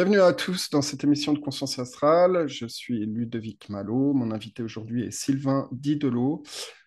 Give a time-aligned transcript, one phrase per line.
[0.00, 2.48] Bienvenue à tous dans cette émission de Conscience Astrale.
[2.48, 4.14] Je suis Ludovic Malo.
[4.14, 6.42] Mon invité aujourd'hui est Sylvain Didelot.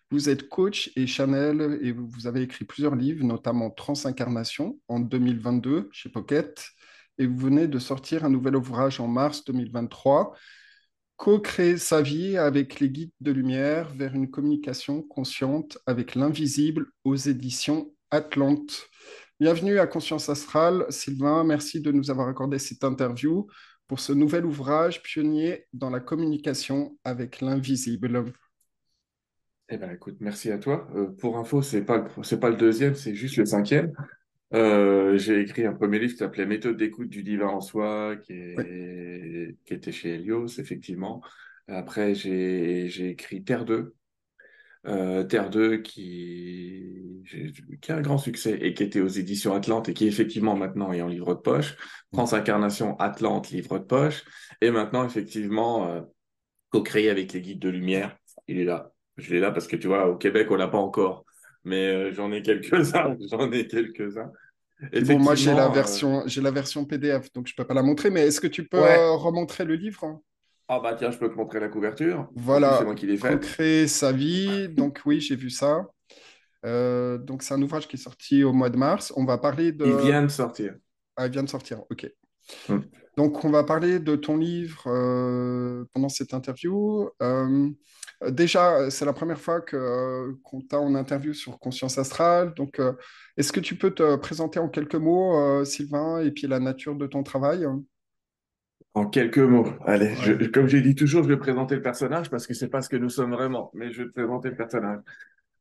[0.10, 5.90] Vous êtes coach et Chanel et vous avez écrit plusieurs livres, notamment Transincarnation en 2022
[5.92, 6.66] chez Pocket.
[7.20, 10.36] Et vous venez de sortir un nouvel ouvrage en mars 2023,
[11.16, 17.16] Co-créer sa vie avec les guides de lumière vers une communication consciente avec l'invisible aux
[17.16, 18.90] éditions Atlante.
[19.44, 20.86] Bienvenue à Conscience Astrale.
[20.88, 23.46] Sylvain, merci de nous avoir accordé cette interview
[23.90, 28.24] pour ce nouvel ouvrage pionnier dans la communication avec l'invisible.
[29.68, 30.88] Eh ben, écoute, merci à toi.
[30.96, 33.92] Euh, pour info, c'est pas c'est pas le deuxième, c'est juste le cinquième.
[34.54, 38.32] Euh, j'ai écrit un premier livre qui s'appelait Méthode d'écoute du divin en soi, qui,
[38.32, 41.22] est, qui était chez Helios, effectivement.
[41.68, 43.94] Après, j'ai écrit Terre 2,
[44.86, 47.24] euh, Terre 2 qui,
[47.82, 50.92] qui a un grand succès et qui était aux éditions Atlante et qui effectivement maintenant
[50.92, 51.78] est en livre de poche.
[52.14, 54.24] France Incarnation Atlante, livre de poche.
[54.62, 56.02] Et maintenant, effectivement, euh,
[56.70, 58.18] co-créé avec les guides de lumière.
[58.48, 58.92] Il est là.
[59.16, 61.24] Je l'ai là parce que tu vois, au Québec, on l'a pas encore.
[61.64, 63.16] Mais euh, j'en ai quelques-uns.
[63.32, 64.32] j'en ai quelques-uns.
[65.06, 68.10] Bon, moi, j'ai la, version, j'ai la version PDF, donc je peux pas la montrer.
[68.10, 70.20] Mais est-ce que tu peux remontrer le livre?
[70.76, 72.28] Ah bah tiens, je peux te montrer la couverture.
[72.36, 73.40] Voilà, c'est moi qui l'ai fait.
[73.40, 75.86] Créer sa vie, donc oui, j'ai vu ça.
[76.66, 79.14] Euh, donc c'est un ouvrage qui est sorti au mois de mars.
[79.16, 79.86] On va parler de...
[79.86, 80.74] Il vient de sortir.
[81.16, 82.10] Ah, il vient de sortir, ok.
[82.70, 82.80] Hmm.
[83.18, 87.08] Donc on va parler de ton livre euh, pendant cette interview.
[87.22, 87.70] Euh,
[88.30, 92.56] déjà, c'est la première fois qu'on t'a en interview sur Conscience Astrale.
[92.56, 92.82] Donc
[93.38, 97.06] est-ce que tu peux te présenter en quelques mots, Sylvain, et puis la nature de
[97.06, 97.68] ton travail?
[98.94, 100.16] En quelques mots, allez,
[100.54, 102.98] comme j'ai dit toujours, je vais présenter le personnage parce que c'est pas ce que
[102.98, 105.00] nous sommes vraiment, mais je vais te présenter le personnage.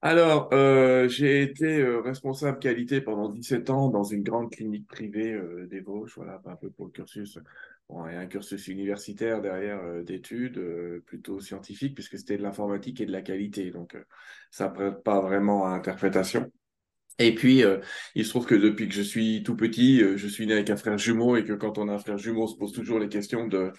[0.04, 5.32] Alors, euh, j'ai été euh, responsable qualité pendant 17 ans dans une grande clinique privée
[5.32, 7.38] euh, des Vosges, voilà, un peu pour le cursus.
[7.88, 10.60] Bon, il y a un cursus universitaire derrière euh, d'études,
[11.06, 13.96] plutôt scientifique, puisque c'était de l'informatique et de la qualité, donc
[14.50, 16.50] ça prête pas vraiment à interprétation.
[17.18, 17.78] Et puis, euh,
[18.14, 20.70] il se trouve que depuis que je suis tout petit, euh, je suis né avec
[20.70, 22.98] un frère jumeau et que quand on a un frère jumeau, on se pose toujours
[22.98, 23.72] les questions de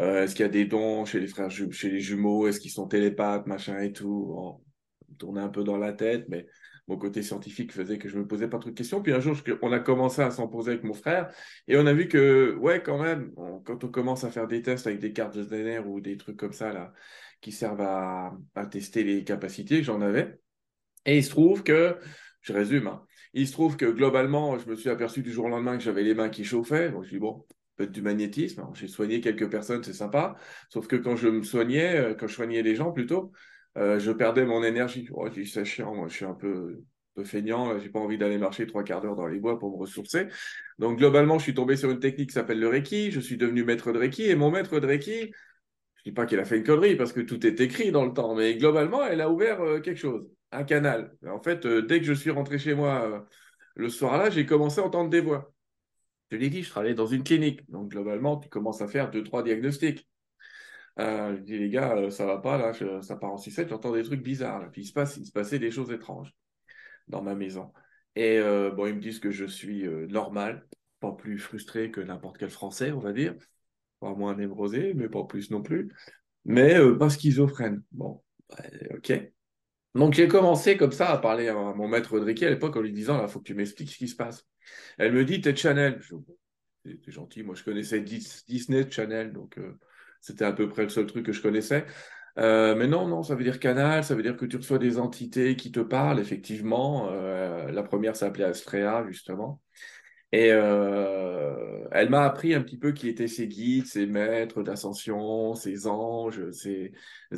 [0.00, 2.70] euh, est-ce qu'il y a des dons chez les frères chez les jumeaux, est-ce qu'ils
[2.70, 4.32] sont télépathes, machin et tout.
[4.36, 6.46] On tournait un peu dans la tête, mais
[6.86, 9.02] mon côté scientifique faisait que je me posais pas trop de questions.
[9.02, 11.30] Puis un jour, on a commencé à s'en poser avec mon frère
[11.66, 13.32] et on a vu que, ouais, quand même,
[13.64, 16.36] quand on commence à faire des tests avec des cartes de DNA ou des trucs
[16.36, 16.92] comme ça,
[17.40, 20.38] qui servent à, à tester les capacités, j'en avais.
[21.04, 21.96] Et il se trouve que
[22.48, 22.86] je résume.
[22.86, 23.02] Hein.
[23.34, 26.02] Il se trouve que globalement, je me suis aperçu du jour au lendemain que j'avais
[26.02, 26.90] les mains qui chauffaient.
[26.90, 27.44] Donc je dis bon,
[27.76, 28.66] peut-être du magnétisme.
[28.74, 30.36] J'ai soigné quelques personnes, c'est sympa.
[30.70, 33.32] Sauf que quand je me soignais, euh, quand je soignais les gens plutôt,
[33.76, 35.08] euh, je perdais mon énergie.
[35.12, 36.82] Oh, je dis c'est chiant, moi je suis un peu,
[37.14, 39.76] peu feignant, j'ai pas envie d'aller marcher trois quarts d'heure dans les bois pour me
[39.76, 40.28] ressourcer.
[40.78, 43.10] Donc globalement, je suis tombé sur une technique qui s'appelle le Reiki.
[43.10, 45.32] Je suis devenu maître de Reiki et mon maître de Reiki,
[45.96, 48.12] je dis pas qu'il a fait une connerie parce que tout est écrit dans le
[48.14, 51.16] temps, mais globalement, elle a ouvert euh, quelque chose un canal.
[51.26, 53.20] En fait, euh, dès que je suis rentré chez moi euh,
[53.74, 55.52] le soir-là, j'ai commencé à entendre des voix.
[56.30, 57.68] Je l'ai dit, je travaillais dans une clinique.
[57.70, 60.08] Donc, globalement, tu commences à faire deux, trois diagnostics.
[60.98, 62.72] Euh, je dis, les gars, ça va pas, là,
[63.02, 64.70] ça part en 6-7, j'entends des trucs bizarres.
[64.72, 66.34] Puis il se, passe, il se passait des choses étranges
[67.06, 67.72] dans ma maison.
[68.16, 70.66] Et bon, ils me disent que je suis normal,
[70.98, 73.34] pas plus frustré que n'importe quel Français, on va dire.
[74.00, 75.92] Pas moins névrosé, mais pas plus non plus.
[76.44, 77.82] Mais pas schizophrène.
[77.92, 78.20] Bon,
[78.90, 79.12] ok.
[79.98, 82.92] Donc j'ai commencé comme ça à parler à mon maître Audricky à l'époque en lui
[82.92, 84.46] disant, il faut que tu m'expliques ce qui se passe.
[84.96, 86.00] Elle me dit, t'es Chanel.
[86.84, 89.78] C'est gentil, moi je connaissais Disney Channel, donc euh,
[90.20, 91.84] c'était à peu près le seul truc que je connaissais.
[92.38, 94.98] Euh, mais non, non, ça veut dire canal, ça veut dire que tu reçois des
[94.98, 97.08] entités qui te parlent, effectivement.
[97.10, 99.60] Euh, la première s'appelait Astrea, justement.
[100.32, 105.54] Et euh, elle m'a appris un petit peu qui étaient ses guides, ses maîtres d'ascension,
[105.54, 106.92] ses anges, ses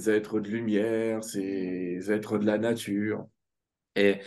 [0.08, 3.26] êtres de lumière, ses êtres de la nature.
[3.94, 4.18] Et,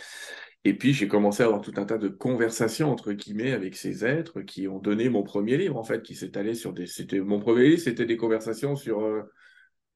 [0.64, 4.06] et puis j'ai commencé à avoir tout un tas de conversations entre guillemets avec ces
[4.06, 6.88] êtres qui ont donné mon premier livre en fait, qui s'est allé sur des.
[7.20, 9.24] Mon premier livre, c'était des conversations sur euh,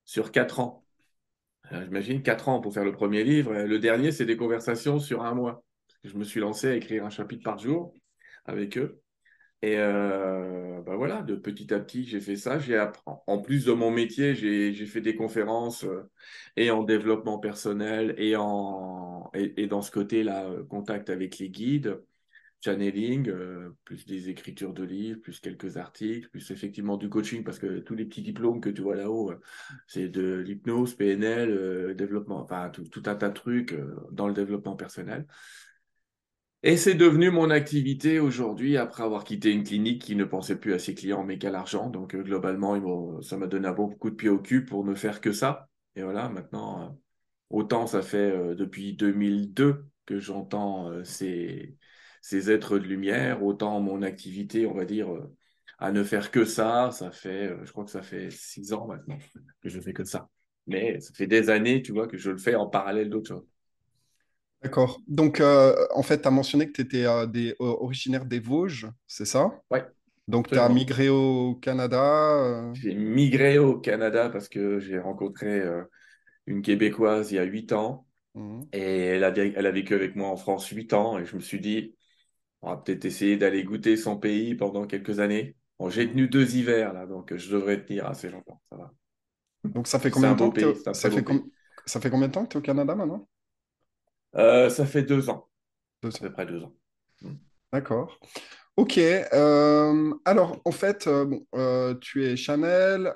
[0.04, 0.84] sur quatre ans.
[1.72, 3.54] J'imagine quatre ans pour faire le premier livre.
[3.54, 5.66] Le dernier, c'est des conversations sur un mois.
[6.06, 7.94] Je me suis lancé à écrire un chapitre par jour
[8.48, 9.02] avec eux.
[9.64, 12.60] Et euh, bah voilà, de petit à petit, j'ai fait ça.
[12.60, 16.04] J'ai en plus de mon métier, j'ai fait des conférences euh,
[16.56, 22.00] et en développement personnel et en et, dans ce côté-là, euh, contact avec les guides,
[22.64, 23.32] channeling,
[23.84, 27.96] plus des écritures de livres, plus quelques articles, plus effectivement du coaching parce que tous
[27.96, 29.34] les petits diplômes que tu vois là-haut,
[29.88, 33.76] c'est de l'hypnose, PNL, développement, enfin tout, tout, un tas de trucs
[34.12, 35.26] dans le développement personnel.
[36.63, 40.74] Et c'est devenu mon activité aujourd'hui après avoir quitté une clinique qui ne pensait plus
[40.74, 41.89] à ses clients mais qu'à l'argent.
[41.89, 44.95] Donc euh, globalement, ça m'a donné un bon coup de pied au cul pour ne
[44.95, 45.69] faire que ça.
[45.95, 46.89] Et voilà, maintenant, euh,
[47.50, 51.75] autant ça fait euh, depuis 2002 que j'entends ces,
[52.31, 55.10] êtres de lumière, autant mon activité, on va dire,
[55.80, 59.18] à ne faire que ça, ça fait, je crois que ça fait six ans maintenant
[59.62, 60.30] que je fais que ça.
[60.65, 63.48] Mais ça fait des années, tu vois, que je le fais en parallèle d'autres choses.
[64.63, 65.00] D'accord.
[65.07, 68.88] Donc, euh, en fait, tu as mentionné que tu étais euh, des, originaire des Vosges,
[69.06, 69.62] c'est ça?
[69.69, 69.88] Ouais,
[70.27, 72.00] Donc, tu as migré au Canada.
[72.01, 75.83] euh, J'ai migré au Canada parce que j'ai rencontré euh,
[76.48, 78.69] une Québécoise il y a huit ans mhm.
[78.74, 81.42] et elle a, elle a vécu avec moi en France huit ans et je me
[81.42, 81.95] suis dit,
[82.63, 85.57] on va peut-être essayer d'aller goûter son pays pendant quelques années.
[85.80, 88.94] Bon, j'ai tenu deux hivers là, donc je devrais tenir assez longtemps, ça va.
[89.63, 90.75] Donc, ça fait C'est combien un de temps beau que t'es pays, au...
[90.75, 91.24] c'est un ça très beau fait pays.
[91.24, 91.50] com-
[91.86, 93.27] ça fait combien de temps que tu es au Canada maintenant?
[94.38, 95.48] Euh, ça fait deux ans,
[96.01, 96.22] Deux à ans.
[96.22, 96.74] peu près deux ans.
[97.22, 97.34] Mm.
[97.74, 98.19] D'accord.
[98.78, 98.98] Ok.
[99.00, 103.12] euh, alors, en fait, euh, bon, tu es Chanel,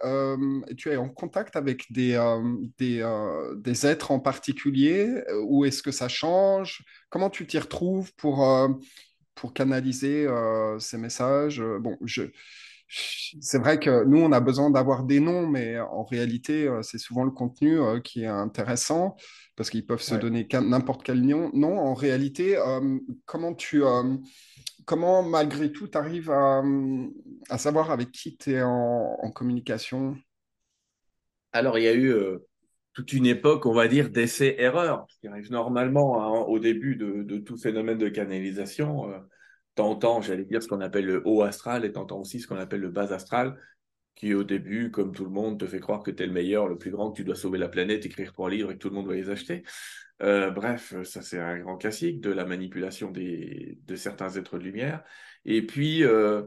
[0.78, 2.18] tu es en contact avec des,
[2.80, 3.08] des,
[3.58, 6.84] des êtres en particulier, ou est-ce que ça change?
[7.10, 8.48] Comment tu t'y retrouves pour,
[9.36, 10.28] pour canaliser
[10.80, 11.62] ces messages?
[11.80, 12.32] Bon, je-
[13.40, 16.98] c'est vrai que nous, on a besoin d'avoir des noms, mais en réalité, euh, c'est
[16.98, 19.16] souvent le contenu euh, qui est intéressant,
[19.56, 20.20] parce qu'ils peuvent se Ouais.
[20.20, 21.52] donner n'importe quel nom.
[21.54, 23.84] Non, en réalité, euh, comment tu...
[23.84, 24.18] euh,
[24.86, 26.62] comment, malgré tout, tu arrives à,
[27.50, 30.18] à savoir avec qui tu es en, en communication?
[31.54, 32.40] Alors, il y a eu euh,
[32.94, 37.38] toute une époque, on va dire, d'essais-erreurs, qui arrive normalement hein, au début de, de
[37.38, 39.12] tout phénomène de canalisation.
[39.76, 42.82] T'entends, j'allais dire, ce qu'on appelle le haut astral et t'entends aussi ce qu'on appelle
[42.82, 43.58] le bas astral,
[44.16, 46.68] qui au début, comme tout le monde, te fait croire que tu es le meilleur,
[46.68, 48.90] le plus grand, que tu dois sauver la planète, écrire trois livres et que tout
[48.90, 49.64] le monde va les acheter.
[50.22, 54.64] Euh, bref, ça c'est un grand classique de la manipulation des, de certains êtres de
[54.64, 55.04] lumière.
[55.46, 56.44] Et puis, euh,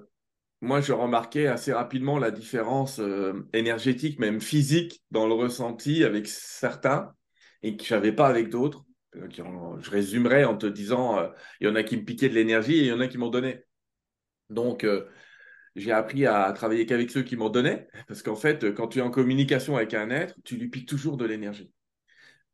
[0.60, 6.26] moi, je remarquais assez rapidement la différence euh, énergétique, même physique, dans le ressenti avec
[6.28, 7.12] certains
[7.62, 8.84] et que j'avais pas avec d'autres.
[9.16, 11.28] Euh, Je résumerai en te disant, euh,
[11.60, 13.18] il y en a qui me piquaient de l'énergie et il y en a qui
[13.18, 13.66] m'en donnaient.
[14.50, 15.06] Donc, euh,
[15.76, 19.02] j'ai appris à travailler qu'avec ceux qui m'en donnaient, parce qu'en fait, quand tu es
[19.02, 21.72] en communication avec un être, tu lui piques toujours de l'énergie.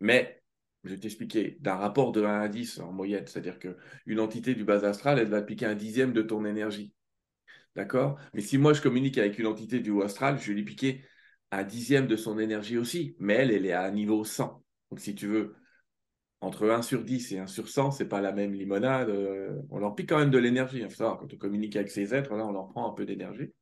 [0.00, 0.42] Mais,
[0.84, 4.64] je vais t'expliquer, d'un rapport de 1 à 10 en moyenne, c'est-à-dire qu'une entité du
[4.64, 6.92] bas astral, elle va piquer un dixième de ton énergie.
[7.76, 8.18] D'accord?
[8.34, 11.04] Mais si moi je communique avec une entité du haut astral, je vais lui piquer
[11.52, 14.64] un dixième de son énergie aussi, mais elle, elle est à un niveau 100.
[14.90, 15.54] Donc si tu veux,
[16.40, 19.10] entre 1 sur 10 et 1 sur 100, c'est pas la même limonade.
[19.10, 20.78] euh, on leur pique quand même de l'énergie.
[20.80, 23.52] Il savoir, quand on communique avec ces êtres, là, on leur prend un peu d'énergie.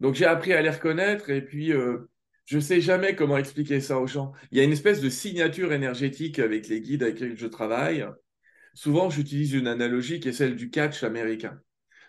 [0.00, 2.10] Donc j'ai appris à les reconnaître et puis euh,
[2.46, 4.32] je sais jamais comment expliquer ça aux gens.
[4.50, 8.06] Il y a une espèce de signature énergétique avec les guides avec lesquels je travaille.
[8.74, 11.60] Souvent, j'utilise une analogie qui est celle du catch américain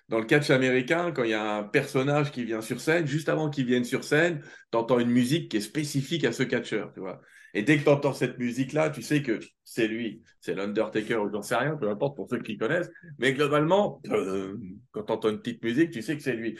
[0.10, 3.30] dans le catch américain, quand il y a un personnage qui vient sur scène, juste
[3.30, 4.42] avant qu'il vienne sur scène,
[4.72, 7.22] tu entends une musique qui est spécifique à ce catcheur, tu vois.
[7.54, 11.30] Et dès que tu entends cette musique-là, tu sais que c'est lui, c'est l'Undertaker ou
[11.32, 12.90] j'en sais rien, peu importe pour ceux qui connaissent.
[13.20, 14.58] Mais globalement, euh,
[14.92, 16.58] quand tu entends une petite musique, tu sais que c'est lui.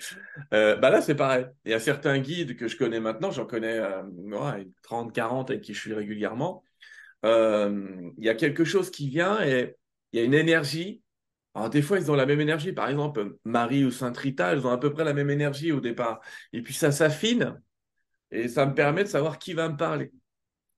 [0.54, 1.46] Euh, bah là, c'est pareil.
[1.66, 5.50] Il y a certains guides que je connais maintenant, j'en connais euh, ouais, 30, 40
[5.52, 6.64] avec qui je suis régulièrement.
[7.26, 9.76] Euh, il y a quelque chose qui vient et
[10.14, 11.02] il y a une énergie
[11.58, 12.72] alors, des fois, ils ont la même énergie.
[12.72, 15.80] Par exemple, Marie ou Sainte Rita, elles ont à peu près la même énergie au
[15.80, 16.22] départ.
[16.54, 17.60] Et puis, ça s'affine
[18.30, 20.12] et ça me permet de savoir qui va me parler.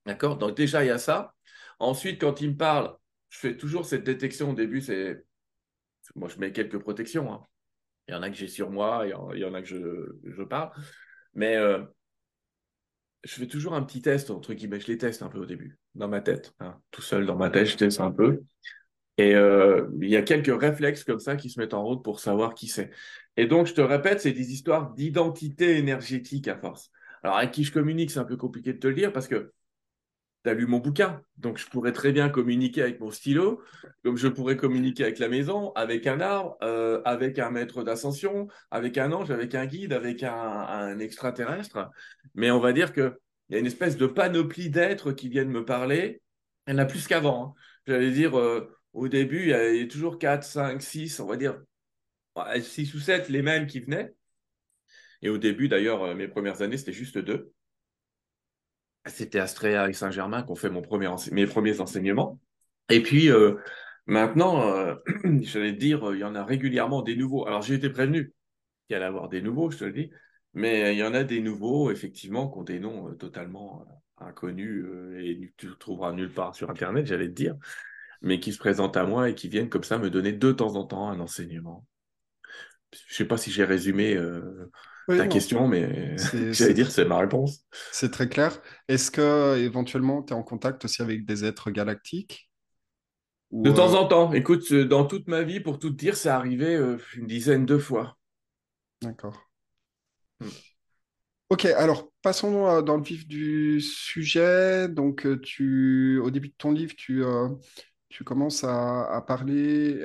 [0.09, 0.37] D'accord?
[0.37, 1.35] Donc, déjà, il y a ça.
[1.77, 2.95] Ensuite, quand ils me parlent,
[3.29, 4.49] je fais toujours cette détection.
[4.49, 5.23] Au début, c'est.
[6.15, 7.31] Moi, je mets quelques protections.
[7.31, 7.43] hein.
[8.07, 9.61] Il y en a que j'ai sur moi, il y en, il y en a
[9.61, 10.71] que je, je parle.
[11.35, 11.83] Mais euh,
[13.23, 14.79] je fais toujours un petit test, entre guillemets.
[14.79, 16.55] Je les teste un peu au début, dans ma tête.
[16.59, 16.81] hein.
[16.89, 18.41] Tout seul dans ma tête, je teste un peu.
[19.19, 22.19] Et euh, il y a quelques réflexes comme ça qui se mettent en route pour
[22.19, 22.89] savoir qui c'est.
[23.37, 26.89] Et donc, je te répète, c'est des histoires d'identité énergétique à force.
[27.21, 29.51] Alors, avec qui je communique, c'est un peu compliqué de te le dire parce que
[30.43, 31.21] tu as lu mon bouquin.
[31.37, 33.61] Donc, je pourrais très bien communiquer avec mon stylo,
[34.03, 38.47] comme je pourrais communiquer avec la maison, avec un arbre, euh, avec un maître d'ascension,
[38.71, 41.89] avec un ange, avec un guide, avec un, extraterrestre.
[42.35, 43.13] Mais on va dire qu'il
[43.49, 46.21] y a une espèce de panoplie d'êtres qui viennent me parler.
[46.67, 47.55] Il y en a plus qu'avant.
[47.57, 47.61] hein.
[47.87, 51.59] J'allais dire, euh, au début, il y avait toujours 4, 5, 6, on va dire
[52.61, 54.13] 6 ou 7 les mêmes qui venaient.
[55.21, 57.51] Et au début, d'ailleurs, euh, mes premières années, c'était juste deux.
[59.05, 62.39] C'était Astrea et Saint-Germain qui ont fait mon premier mes premiers enseignements.
[62.89, 63.55] Et puis, euh,
[64.05, 64.95] maintenant, euh,
[65.41, 67.47] j'allais te dire, il y en a régulièrement des nouveaux.
[67.47, 68.33] Alors, j'ai été prévenu
[68.87, 70.11] qu'il allait y avoir des nouveaux, je te le dis.
[70.53, 74.25] Mais il y en a des nouveaux, effectivement, qui ont des noms euh, totalement euh,
[74.25, 77.55] inconnus euh, et tu trouveras nulle part sur Internet, j'allais te dire.
[78.21, 80.75] mais qui se présentent à moi et qui viennent comme ça me donner de temps
[80.75, 81.85] en temps un enseignement.
[82.93, 84.71] Je ne sais pas si j'ai résumé euh,
[85.07, 86.15] ta question, mais
[86.51, 87.65] j'allais dire c'est ma réponse.
[87.91, 88.61] C'est très clair.
[88.87, 92.49] Est-ce que éventuellement tu es en contact aussi avec des êtres galactiques?
[93.51, 94.31] De temps en temps.
[94.33, 96.75] Écoute, dans toute ma vie, pour tout te dire, c'est arrivé
[97.15, 98.17] une dizaine de fois.
[99.01, 99.49] D'accord.
[100.39, 100.49] Hmm.
[101.49, 104.87] Ok, alors passons euh, dans le vif du sujet.
[104.87, 107.49] Donc, euh, tu, au début de ton livre, tu, euh,
[108.09, 110.03] tu commences à, parler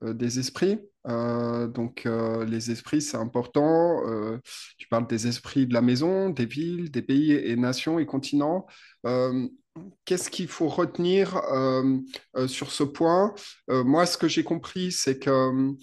[0.00, 0.78] des esprits.
[1.04, 2.08] donc,
[2.46, 4.00] les esprits, c'est important.
[4.78, 8.66] tu parles des esprits de la maison, des villes, des pays et nations et continents.
[10.04, 11.42] Qu'est-ce qu'il faut retenir
[12.46, 13.34] sur ce point?
[13.68, 15.74] Moi, ce que j'ai compris, c'est que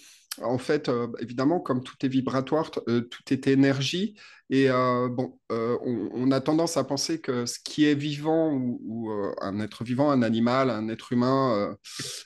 [0.41, 4.15] en fait, euh, évidemment, comme tout est vibratoire, euh, tout est énergie.
[4.53, 9.61] Et euh, bon, on, a tendance à penser que ce qui est vivant ou, un
[9.61, 11.75] être vivant, un animal, un être humain,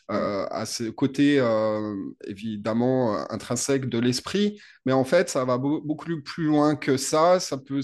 [0.09, 1.37] a ce côté
[2.25, 4.59] évidemment intrinsèque de l'esprit.
[4.87, 7.39] Mais en fait, ça va beaucoup plus loin que ça.
[7.39, 7.81] Ça peut,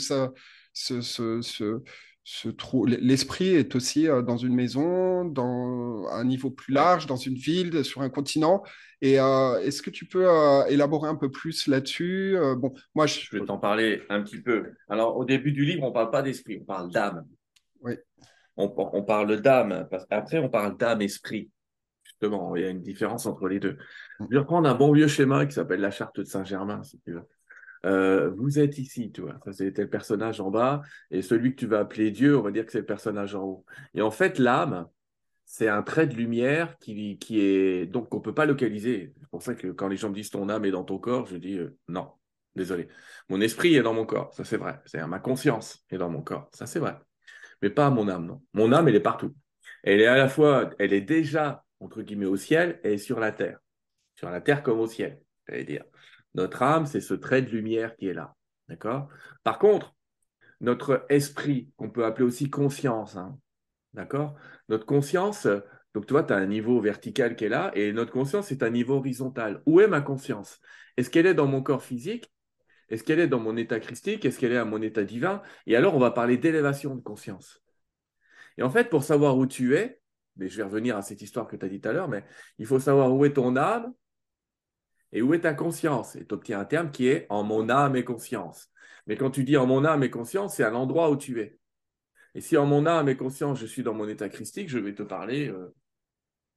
[2.88, 8.02] L'esprit est aussi dans une maison, dans un niveau plus large, dans une ville, sur
[8.02, 8.64] un continent.
[9.02, 13.08] Et euh, est-ce que tu peux euh, élaborer un peu plus là-dessus euh, Bon, moi,
[13.08, 14.74] je, vais t'en parler un petit peu.
[14.90, 17.26] Alors, au début du livre, on ne parle pas d'esprit, on parle d'âme.
[17.82, 17.94] Oui.
[18.58, 21.50] On, parle d'âme, parce qu'après, on parle d'âme-esprit.
[22.04, 23.76] Justement, il y a une différence entre les deux.
[24.20, 27.14] Je vais reprendre un bon vieux schéma qui s'appelle la charte de Saint-Germain, si tu
[27.14, 28.30] veux.
[28.38, 29.40] vous êtes ici, tu vois.
[29.46, 30.84] Ça, c'était le personnage en bas.
[31.10, 33.44] Et celui que tu vas appeler Dieu, on va dire que c'est le personnage en
[33.44, 33.66] haut.
[33.96, 34.86] Et en fait, l'âme,
[35.52, 39.14] c'est un trait de lumière qui, est donc qu'on peut pas localiser.
[39.20, 41.26] C'est pour ça que quand les gens me disent ton âme est dans ton corps,
[41.26, 42.10] je dis euh, non,
[42.56, 42.88] désolé.
[43.28, 44.80] Mon esprit est dans mon corps, ça c'est vrai.
[44.86, 46.98] C'est ma conscience est dans mon corps, ça c'est vrai.
[47.62, 48.42] Mais pas mon âme, non.
[48.54, 49.36] Mon âme, elle est partout.
[49.84, 53.34] Elle est à la fois, elle est déjà entre guillemets au ciel et sur la
[53.34, 53.60] terre,
[54.16, 55.20] sur la terre comme au ciel.
[55.50, 55.84] J'allais dire.
[56.34, 58.36] Notre âme, c'est ce trait de lumière qui est là,
[58.70, 59.10] d'accord?
[59.44, 59.94] Par contre,
[60.62, 63.38] notre esprit, qu'on peut appeler aussi conscience, hein,
[63.94, 64.36] D'accord?
[64.70, 65.48] Notre conscience,
[65.94, 68.70] donc toi, tu as un niveau vertical qui est là, et notre conscience est un
[68.70, 69.62] niveau horizontal.
[69.66, 70.60] Où est ma conscience?
[70.98, 72.32] Est-ce qu'elle est dans mon corps physique?
[72.90, 74.26] Est-ce qu'elle est dans mon état christique?
[74.26, 75.42] Est-ce qu'elle est à mon état divin?
[75.66, 77.62] Et alors, on va parler d'élévation de conscience.
[78.58, 80.02] Et en fait, pour savoir où tu es,
[80.38, 82.26] mais je vais revenir à cette histoire que tu as dit tout à l'heure, mais
[82.58, 83.94] il faut savoir où est ton âme
[85.12, 86.16] et où est ta conscience.
[86.16, 88.70] Et tu obtiens un terme qui est en mon âme et conscience.
[89.08, 91.60] Mais quand tu dis en mon âme et conscience, c'est à l'endroit où tu es.
[92.36, 94.94] Et si en mon âme et conscience, je suis dans mon état christique, je vais
[94.94, 95.74] te parler euh,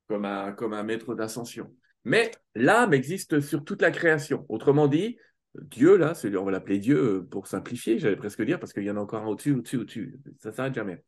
[0.09, 1.75] comme, un, maître d'ascension.
[2.04, 4.47] Mais l'âme existe sur toute la création.
[4.49, 5.19] Autrement dit,
[5.54, 8.90] Dieu, là, on va l'appeler Dieu euh, pour simplifier, j'allais presque dire, parce qu'il y
[8.90, 10.21] en a encore un au-dessus, au-dessus, au-dessus.
[10.38, 11.02] Ça ne s'arrête jamais.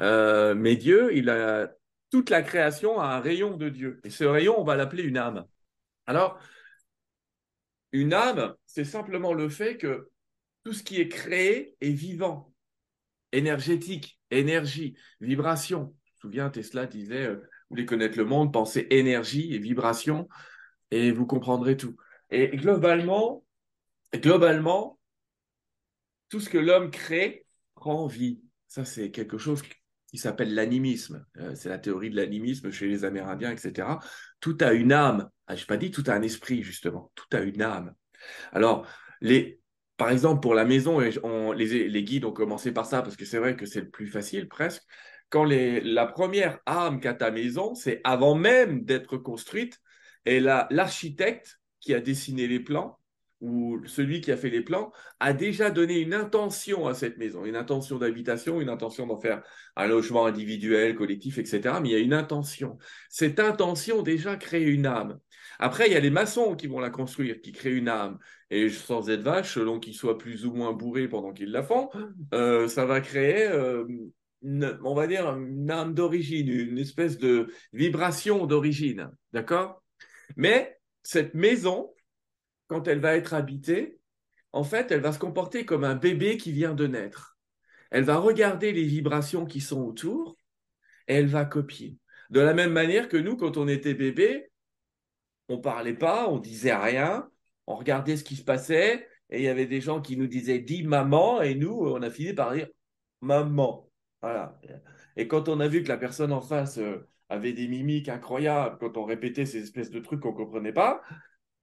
[0.00, 1.72] Euh, mais Dieu, il a
[2.10, 4.00] toute la création a un rayon de Dieu.
[4.04, 5.44] Et ce rayon, on va l'appeler une âme.
[6.06, 6.40] Alors,
[7.92, 10.08] une âme, c'est simplement le fait que
[10.64, 12.52] tout ce qui est créé est vivant
[13.32, 15.94] énergétique, énergie, vibration.
[16.04, 20.28] Je me souviens, Tesla disait, euh, vous voulez connaître le monde, pensez énergie et vibration,
[20.90, 21.96] et vous comprendrez tout.
[22.30, 23.44] Et globalement,
[24.14, 24.98] globalement,
[26.28, 28.40] tout ce que l'homme crée prend vie.
[28.66, 29.62] Ça, c'est quelque chose
[30.10, 31.24] qui s'appelle l'animisme.
[31.38, 33.98] Euh, c'est la théorie de l'animisme chez les Amérindiens, etc.
[34.40, 35.28] Tout a une âme.
[35.46, 37.12] Ah, je n'ai pas dit tout a un esprit, justement.
[37.14, 37.94] Tout a une âme.
[38.52, 38.86] Alors,
[39.20, 39.60] les,
[39.98, 43.56] par exemple, pour la maison, les, guides ont commencé par ça parce que c'est vrai
[43.56, 44.84] que c'est le plus facile presque.
[45.28, 49.80] Quand la première arme qu'a ta maison, c'est avant même d'être construite,
[50.24, 52.97] et l'architecte qui a dessiné les plans
[53.40, 57.44] ou celui qui a fait les plans a déjà donné une intention à cette maison,
[57.44, 59.42] une intention d'habitation, une intention d'en faire
[59.76, 61.76] un logement individuel, collectif, etc.
[61.80, 62.78] Mais il y a une intention.
[63.08, 65.18] Cette intention déjà crée une âme.
[65.58, 68.18] Après, il y a les maçons qui vont la construire, qui créent une âme.
[68.50, 71.90] Et sans être vache, selon qu'ils soient plus ou moins bourrés pendant qu'ils la font,
[72.32, 73.84] euh, ça va créer, euh,
[74.42, 79.10] on va dire, une âme d'origine, une espèce de vibration d'origine.
[79.32, 79.82] D'accord?
[80.36, 81.92] Mais cette maison,
[82.68, 83.98] quand elle va être habitée,
[84.52, 87.38] en fait, elle va se comporter comme un bébé qui vient de naître.
[87.90, 90.38] Elle va regarder les vibrations qui sont autour
[91.06, 91.98] et elle va copier.
[92.30, 94.50] De la même manière que nous, quand on était bébé,
[95.48, 97.28] on parlait pas, on disait rien,
[97.66, 100.58] on regardait ce qui se passait, et il y avait des gens qui nous disaient
[100.58, 102.68] dis maman, et nous, on a fini par dire
[103.22, 103.90] maman.
[104.20, 104.60] Voilà.
[105.16, 108.78] Et quand on a vu que la personne en face euh, avait des mimiques incroyables,
[108.78, 111.02] quand on répétait ces espèces de trucs qu'on ne comprenait pas,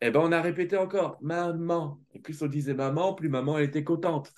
[0.02, 2.00] eh ben on a répété encore maman.
[2.14, 4.32] Et plus on disait maman, plus maman elle était contente.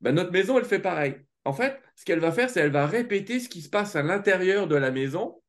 [0.00, 1.16] Ben, notre maison, elle fait pareil.
[1.44, 4.02] En fait, ce qu'elle va faire, c'est qu'elle va répéter ce qui se passe à
[4.02, 5.40] l'intérieur de la maison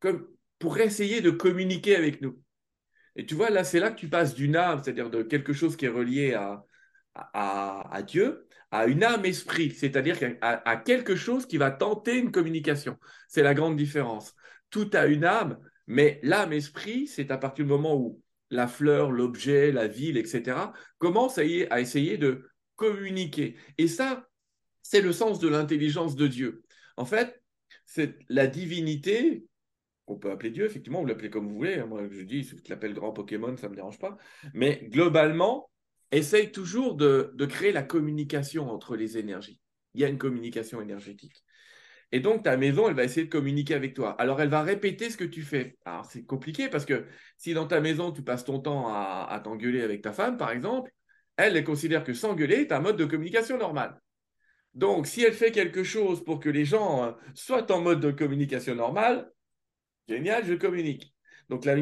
[0.00, 0.26] comme
[0.58, 2.40] pour essayer de communiquer avec nous.
[3.16, 5.76] Et tu vois, là, c'est là que tu passes d'une âme, c'est-à-dire de quelque chose
[5.76, 6.64] qui est relié à,
[7.14, 12.98] à, Dieu, à une âme esprit, c'est-à-dire à, quelque chose qui va tenter une communication.
[13.28, 14.34] C'est la grande différence.
[14.70, 18.21] Tout a une âme, mais l'âme esprit, c'est à partir du moment où
[18.52, 21.44] la fleur, l'objet, la ville, etc., commence à,
[21.80, 23.56] essayer de communiquer.
[23.78, 24.28] Et ça,
[24.82, 26.62] c'est le sens de l'intelligence de Dieu.
[26.96, 27.42] En fait,
[27.86, 29.46] c'est la divinité,
[30.06, 31.78] on peut appeler Dieu, effectivement, vous l'appelez comme vous voulez.
[31.78, 31.86] Hein.
[31.86, 34.18] Moi, je dis, si tu l'appelles grand Pokémon, ça ne me dérange pas.
[34.52, 35.70] Mais globalement,
[36.10, 39.60] essaye toujours de, créer la communication entre les énergies.
[39.94, 41.42] Il y a une communication énergétique.
[42.12, 44.10] Et donc, ta maison, elle va essayer de communiquer avec toi.
[44.20, 45.78] Alors, elle va répéter ce que tu fais.
[45.86, 47.06] Alors, c'est compliqué parce que
[47.38, 50.92] si dans ta maison, tu passes ton temps à, t'engueuler avec ta femme, par exemple,
[51.36, 53.98] elle, considère que s'engueuler est un mode de communication normal.
[54.74, 58.10] Donc, si elle fait quelque chose pour que les gens euh, soient en mode de
[58.10, 59.30] communication normale,
[60.08, 61.14] génial, je communique.
[61.48, 61.76] Donc, la,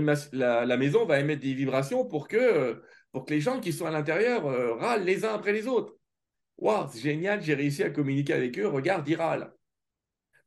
[0.65, 2.75] la, maison va émettre des vibrations pour que, euh,
[3.13, 5.97] pour que les gens qui sont à l'intérieur euh, râlent les uns après les autres.
[6.59, 9.53] Waouh, c'est génial, j'ai réussi à communiquer avec eux, regarde, ils râlent.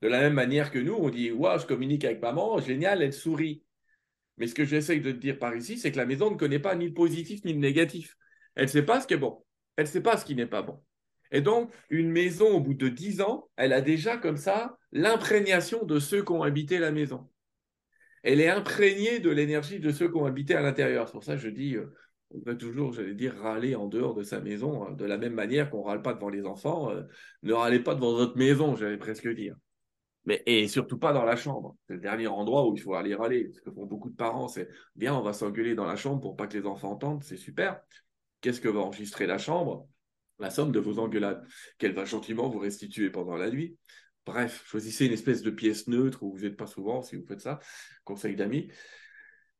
[0.03, 3.13] De la même manière que nous, on dit Waouh, je communique avec maman, génial, elle
[3.13, 3.63] sourit.
[4.37, 6.75] Mais ce que j'essaye de dire par ici, c'est que la maison ne connaît pas
[6.75, 8.17] ni le positif ni le négatif.
[8.55, 9.45] Elle ne sait pas ce qui est bon.
[9.77, 10.83] Elle ne sait pas ce qui n'est pas bon.
[11.31, 15.85] Et donc, une maison, au bout de dix ans, elle a déjà comme ça l'imprégnation
[15.85, 17.29] de ceux qui ont habité la maison.
[18.23, 21.07] Elle est imprégnée de l'énergie de ceux qui ont habité à l'intérieur.
[21.07, 21.95] C'est pour ça que je dis, euh,
[22.31, 25.33] on peut toujours, j'allais dire, râler en dehors de sa maison, hein, de la même
[25.33, 26.91] manière qu'on ne râle pas devant les enfants.
[26.91, 27.03] Euh,
[27.43, 29.55] ne râlez pas devant votre maison, j'allais presque dire.
[30.25, 31.75] Mais, et surtout pas dans la chambre.
[31.87, 33.51] C'est le dernier endroit où il faut aller râler.
[33.51, 36.35] Ce que font beaucoup de parents, c'est bien, on va s'engueuler dans la chambre pour
[36.35, 37.81] pas que les enfants entendent, c'est super.
[38.41, 39.87] Qu'est-ce que va enregistrer la chambre?
[40.39, 41.45] La somme de vos engueulades,
[41.77, 43.77] qu'elle va gentiment vous restituer pendant la nuit.
[44.25, 47.41] Bref, choisissez une espèce de pièce neutre où vous n'êtes pas souvent si vous faites
[47.41, 47.59] ça,
[48.05, 48.71] conseil d'amis.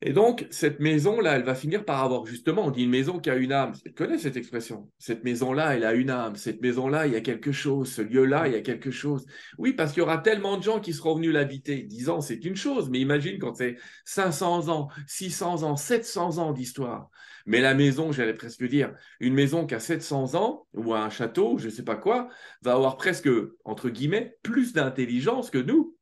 [0.05, 3.29] Et donc, cette maison-là, elle va finir par avoir justement, on dit une maison qui
[3.29, 3.71] a une âme.
[3.85, 4.91] Elle connaît cette expression.
[4.99, 6.35] Cette maison-là, elle a une âme.
[6.35, 7.89] Cette maison-là, il y a quelque chose.
[7.89, 9.25] Ce lieu-là, il y a quelque chose.
[9.57, 11.83] Oui, parce qu'il y aura tellement de gens qui seront venus l'habiter.
[11.83, 16.51] 10 ans, c'est une chose, mais imagine quand c'est 500 ans, 600 ans, 700 ans
[16.51, 17.09] d'histoire.
[17.45, 21.57] Mais la maison, j'allais presque dire, une maison qui a 700 ans, ou un château,
[21.57, 22.27] je ne sais pas quoi,
[22.61, 23.29] va avoir presque,
[23.63, 25.95] entre guillemets, plus d'intelligence que nous.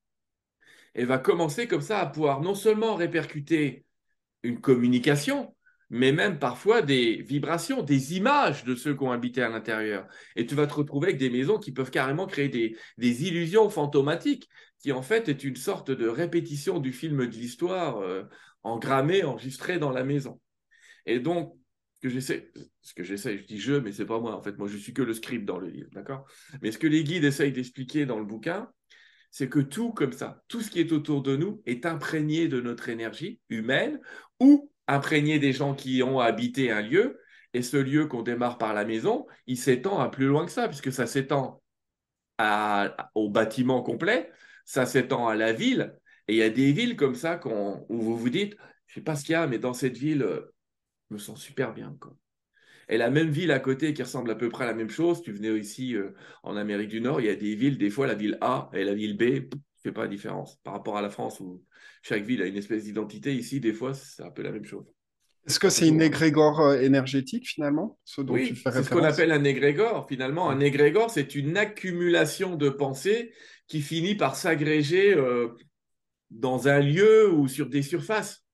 [0.96, 3.86] Et va commencer comme ça à pouvoir non seulement répercuter
[4.44, 5.56] une communication,
[5.90, 10.08] mais même parfois des vibrations, des images de ceux qui ont habité à l'intérieur.
[10.36, 14.48] Et tu vas te retrouver avec des maisons qui peuvent carrément créer des, illusions fantomatiques,
[14.80, 18.24] qui en fait est une sorte de répétition du film de l'histoire euh,
[18.64, 20.40] engrammé, enregistré dans la maison.
[21.06, 21.58] Et donc,
[22.02, 24.36] que ce que j'essaie, je dis je, mais c'est pas moi.
[24.36, 26.26] En fait, moi, je suis que le script dans le livre, d'accord?
[26.62, 28.72] Mais ce que les guides essayent d'expliquer dans le bouquin,
[29.32, 32.62] c'est que tout comme ça, tout ce qui est autour de nous est imprégné de
[32.62, 34.00] notre énergie humaine
[34.40, 37.20] ou imprégné des gens qui ont habité un lieu.
[37.54, 40.68] Et ce lieu qu'on démarre par la maison, il s'étend à plus loin que ça,
[40.68, 41.62] puisque ça s'étend
[43.14, 44.32] au bâtiment complet,
[44.66, 45.96] ça s'étend à la ville.
[46.28, 48.56] Et il y a des villes comme ça où vous vous dites,
[48.88, 50.54] je sais pas ce qu'il y a, mais dans cette ville, euh,
[51.10, 51.96] je me sens super bien.
[52.90, 55.22] Et la même ville à côté qui ressemble à peu près à la même chose,
[55.22, 56.14] tu venais ici euh,
[56.44, 58.84] en Amérique du Nord, il y a des villes, des fois la ville A et
[58.84, 60.58] la ville B, ne fait pas la différence.
[60.64, 61.64] Par rapport à la France où
[62.02, 64.86] chaque ville a une espèce d'identité, ici, des fois, c'est un peu la même chose.
[65.48, 69.32] Est-ce que c'est une égrégore euh, énergétique finalement ce dont Oui, c'est ce qu'on appelle
[69.32, 70.08] un égrégore.
[70.08, 73.34] Finalement, un égrégore, c'est une accumulation de pensées
[73.68, 75.50] qui finit par s'agréger euh,
[76.30, 78.46] dans un lieu ou sur des surfaces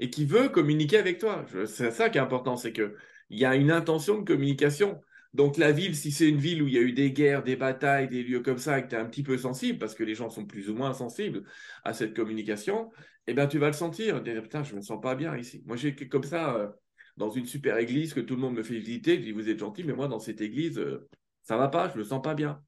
[0.00, 1.46] et qui veut communiquer avec toi.
[1.66, 2.94] C'est ça qui est important, c'est que
[3.30, 5.00] il y a une intention de communication.
[5.34, 7.56] Donc la ville, si c'est une ville où il y a eu des guerres, des
[7.56, 10.04] batailles, des lieux comme ça, et que tu es un petit peu sensible, parce que
[10.04, 11.44] les gens sont plus ou moins sensibles
[11.84, 12.90] à cette communication,
[13.26, 14.22] eh bien tu vas le sentir.
[14.22, 15.62] Dire, putain, je me sens pas bien ici.
[15.66, 16.68] Moi, j'ai comme ça, euh,
[17.16, 19.58] dans une super église que tout le monde me fait visiter, je dis, vous êtes
[19.58, 21.08] gentil, mais moi, dans cette église, euh,
[21.42, 22.62] ça va pas, je me sens pas bien.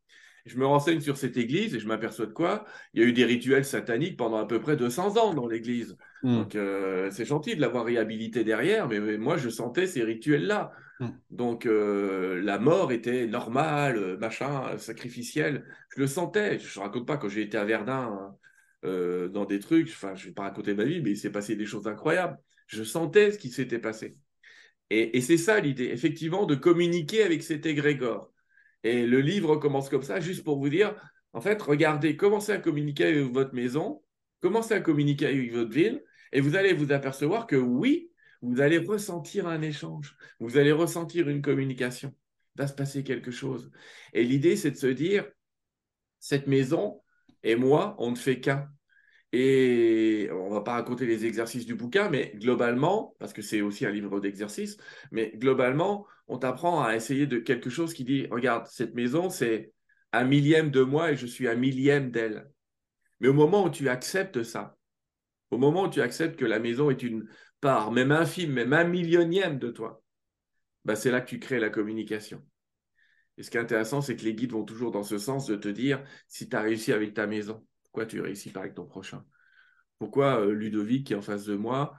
[0.47, 2.65] Je me renseigne sur cette église et je m'aperçois de quoi?
[2.95, 5.97] Il y a eu des rituels sataniques pendant à peu près 200 ans dans l'église.
[6.23, 6.37] Hmm.
[6.37, 10.73] Donc euh, c'est gentil de l'avoir réhabilité derrière, mais, moi je sentais ces rituels-là.
[11.01, 11.11] Hmm.
[11.31, 15.65] Donc euh, la mort était normale, euh, machin, sacrificielle.
[15.95, 16.59] Je le sentais.
[16.59, 18.37] Je ne raconte pas quand j'ai été à Verdun
[18.83, 19.89] dans des trucs.
[19.89, 22.39] Enfin, je ne vais pas raconter ma vie, mais il s'est passé des choses incroyables.
[22.67, 24.17] Je sentais ce qui s'était passé.
[24.91, 28.33] Et, et c'est ça l'idée, effectivement, de communiquer avec cet égrégore.
[28.83, 30.95] Et le livre commence comme ça, juste pour vous dire,
[31.33, 34.03] en fait, regardez, commencez à communiquer avec votre maison,
[34.41, 38.11] commencez à communiquer avec votre ville, et vous allez vous apercevoir que oui,
[38.43, 42.15] vous allez ressentir un échange, vous allez ressentir une communication,
[42.57, 43.71] il va se passer quelque chose.
[44.13, 45.27] Et l'idée, c'est de se dire,
[46.19, 47.03] cette maison
[47.43, 48.69] et moi, on ne fait qu'un.
[49.33, 53.87] Et on va pas raconter les exercices du bouquin, mais globalement, parce que c'est aussi
[53.87, 54.77] un livre d'exercices,
[55.13, 59.73] mais globalement, on t'apprend à essayer de quelque chose qui dit, regarde, cette maison, c'est
[60.13, 62.51] un millième de moi et je suis un millième d'elle.
[63.21, 64.77] Mais au moment où tu acceptes ça,
[65.51, 67.29] au moment où tu acceptes que la maison est une
[67.61, 70.03] part, même infime, même un millionième de toi,
[70.85, 72.43] bah c'est là que tu crées la communication.
[73.39, 75.57] Et ce qui est intéressant, c'est que les guides vont toujours dans ce sens de
[75.57, 78.87] te dire, si tu as réussi avec ta maison, pourquoi tu réussis pas avec ton
[78.87, 79.25] prochain?
[79.99, 81.95] Pourquoi euh, Ludovic qui est en face de moi,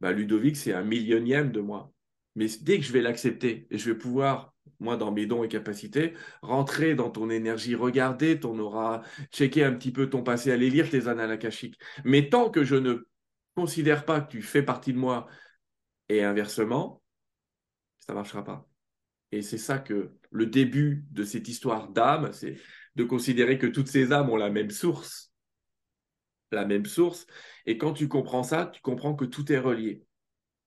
[0.00, 1.92] bah, Ludovic, c'est un millionième de moi?
[2.36, 6.14] Mais dès que je vais l'accepter je vais pouvoir, moi, dans mes dons et capacités,
[6.42, 10.88] rentrer dans ton énergie, regarder ton aura, checker un petit peu ton passé, aller lire
[10.90, 11.78] tes annales akashiques.
[12.04, 13.08] Mais tant que je ne
[13.56, 15.26] considère pas que tu fais partie de moi
[16.08, 17.02] et inversement,
[17.98, 18.68] ça ne marchera pas.
[19.32, 22.56] Et c'est ça que le début de cette histoire d'âme, c'est
[22.94, 25.32] de considérer que toutes ces âmes ont la même source.
[26.52, 27.26] La même source.
[27.66, 30.05] Et quand tu comprends ça, tu comprends que tout est relié.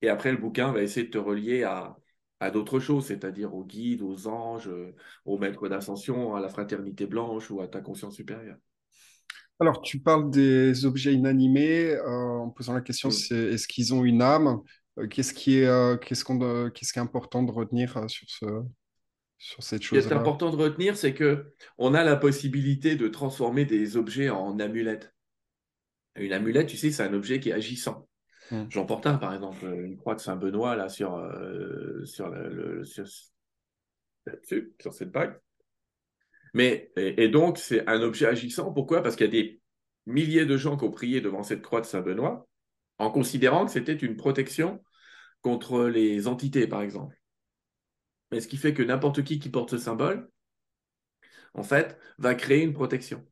[0.01, 1.97] Et après, le bouquin va essayer de te relier à,
[2.39, 4.69] à d'autres choses, c'est-à-dire aux guides, aux anges,
[5.25, 8.57] aux maîtres d'ascension, à la fraternité blanche ou à ta conscience supérieure.
[9.59, 14.05] Alors, tu parles des objets inanimés euh, en posant la question, c'est est-ce qu'ils ont
[14.05, 14.61] une âme?
[14.97, 18.45] Euh, Qu'est-ce qui est, euh, qu'est-ce qu'on, qu'est-ce qui est important de retenir sur ce,
[19.37, 22.95] sur cette chose-là Ce qui est important de retenir, c'est que on a la possibilité
[22.95, 25.13] de transformer des objets en amulettes.
[26.15, 28.08] Une amulette, tu sais, c'est un objet qui est agissant.
[28.69, 33.05] J'en porte un, par exemple, une croix de Saint-Benoît, là, sur, euh, sur, le, sur,
[34.43, 35.39] sur, cette bague.
[36.53, 38.73] Mais, et, donc, c'est un objet agissant.
[38.73, 39.03] Pourquoi?
[39.03, 39.61] Parce qu'il y a des
[40.05, 42.47] milliers de gens qui ont prié devant cette croix de Saint-Benoît
[42.97, 44.83] en considérant que c'était une protection
[45.41, 47.15] contre les entités, par exemple.
[48.31, 50.29] Mais ce qui fait que n'importe qui qui porte ce symbole,
[51.53, 53.25] en fait, va créer une protection.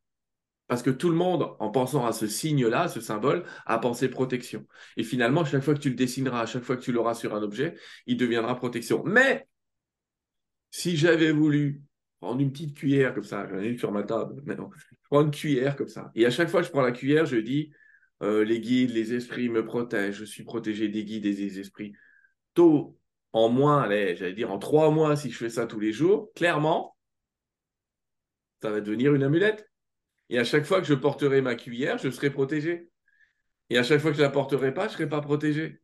[0.68, 4.66] Parce que tout le monde, en pensant à ce signe-là, ce symbole, a pensé protection.
[4.98, 7.34] Et finalement, chaque fois que tu le dessineras, à chaque fois que tu l'auras sur
[7.36, 7.76] un objet,
[8.06, 9.02] il deviendra protection.
[9.06, 9.48] Mais,
[10.70, 11.82] si j'avais voulu
[12.20, 15.22] prendre une petite cuillère comme ça, j'en ai une sur ma table maintenant, je prends
[15.22, 16.12] une cuillère comme ça.
[16.16, 17.72] Et à chaque fois que je prends la cuillère, je dis,
[18.22, 21.94] euh, les guides, les esprits me protègent, je suis protégé des guides et des esprits.
[22.54, 22.98] Tôt,
[23.34, 26.98] en moins, j'allais dire en trois mois, si je fais ça tous les jours, clairement,
[28.62, 29.70] ça va devenir une amulette.
[30.30, 32.90] Et à chaque fois que je porterai ma cuillère, je serai protégé.
[33.70, 35.82] Et à chaque fois que je ne la porterai pas, je ne serai pas protégé.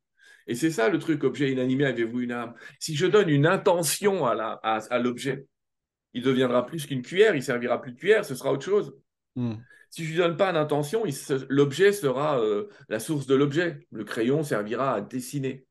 [0.48, 2.54] Et c'est ça le truc, objet inanimé, avez-vous une âme?
[2.80, 5.48] Si je donne une intention à, l'objet,
[6.14, 8.94] il deviendra plus qu'une cuillère, il servira plus de cuillère, ce sera autre chose.
[9.36, 9.56] Hmm.
[9.90, 11.04] Si je ne lui donne pas d'intention,
[11.50, 13.88] l'objet sera euh, la source de l'objet.
[13.92, 15.66] Le crayon servira à dessiner.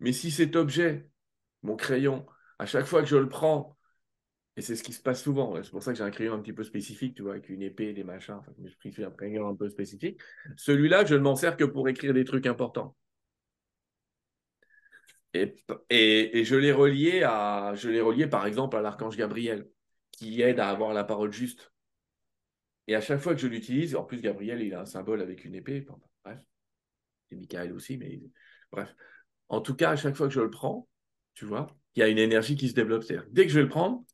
[0.00, 1.08] Mais si cet objet,
[1.62, 2.26] mon crayon,
[2.58, 3.77] à chaque fois que je le prends,
[4.58, 5.54] et c'est ce qui se passe souvent.
[5.62, 7.62] C'est pour ça que j'ai un crayon un petit peu spécifique, tu vois, avec une
[7.62, 8.34] épée, des machins.
[8.34, 10.20] Enfin, je pris un crayon un peu spécifique.
[10.56, 12.96] Celui-là, je ne m'en sers que pour écrire des trucs importants.
[15.32, 15.54] Et,
[15.90, 19.68] et, je l'ai relié à, je relié par exemple à l'archange Gabriel,
[20.10, 21.72] qui aide à avoir la parole juste.
[22.88, 25.44] Et à chaque fois que je l'utilise, en plus Gabriel, il a un symbole avec
[25.44, 25.86] une épée.
[26.24, 26.40] bref,
[27.28, 28.20] c'est Michael aussi, mais
[28.72, 28.92] bref.
[29.48, 30.88] En tout cas, à chaque fois que je le prends,
[31.34, 33.04] tu vois, il y a une énergie qui se développe.
[33.30, 34.04] Dès que je vais le prendre,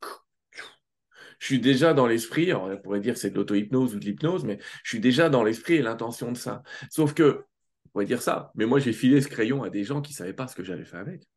[1.45, 4.59] je suis déjà dans l'esprit, on pourrait dire c'est de l'auto-hypnose ou de l'hypnose, mais
[4.83, 6.63] je suis déjà dans l'esprit et l'intention de ça.
[6.89, 7.45] Sauf que,
[7.85, 10.17] on pourrait dire ça, mais moi j'ai filé ce crayon à des gens qui ne
[10.17, 11.29] savaient pas ce que j'avais fait avec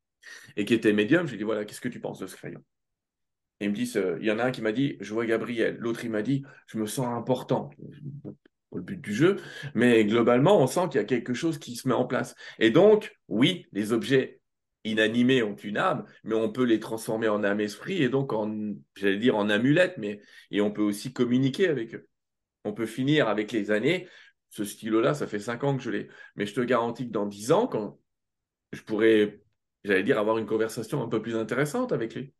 [0.55, 1.27] et qui étaient médiums.
[1.27, 2.63] J'ai dit voilà, qu'est-ce que tu penses de ce crayon?
[3.59, 5.25] Et ils me disent, euh, il y en a un qui m'a dit, je vois
[5.25, 5.75] Gabriel.
[5.77, 7.69] L'autre, il m'a dit, je me sens important
[8.69, 9.35] pour le but du jeu,
[9.75, 12.33] mais globalement, on sent qu'il y a quelque chose qui se met en place.
[12.59, 14.36] Et donc, oui, les objets
[14.87, 19.17] inanimés ont une âme, mais on peut les transformer en âme-esprit et donc en, j'allais
[19.17, 20.21] dire, en amulette, mais
[20.51, 22.07] et on peut aussi communiquer avec eux.
[22.63, 24.07] On peut finir avec les années.
[24.49, 27.25] Ce stylo-là, ça fait cinq ans que je l'ai, mais je te garantis que dans
[27.25, 27.99] dix ans, quand
[28.73, 29.41] je pourrais,
[29.83, 32.33] j'allais dire, avoir une conversation un peu plus intéressante avec lui,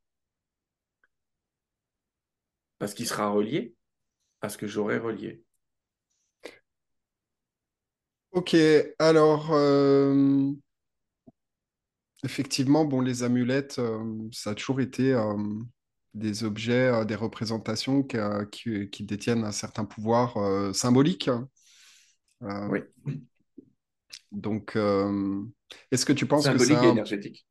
[2.80, 3.76] parce qu'il sera relié
[4.42, 5.44] à ce que j'aurais relié.
[8.32, 8.56] Ok,
[9.00, 10.52] alors euh,
[12.24, 15.36] Effectivement, bon, les amulettes, euh, ça a toujours été euh,
[16.16, 20.36] des objets, euh, des représentations qui, qui, détiennent un certain pouvoir
[20.74, 21.30] symbolique.
[22.42, 22.80] oui.
[24.32, 24.76] Donc,
[25.92, 26.74] est-ce que tu penses que c'est...
[26.74, 27.48] et énergétique.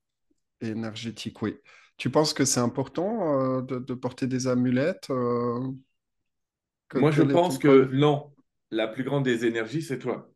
[0.60, 1.56] Énergétique, oui.
[1.96, 8.32] Tu penses que c'est important de, porter des amulettes Moi, je pense que non.
[8.72, 10.28] La plus grande des énergies, c'est toi.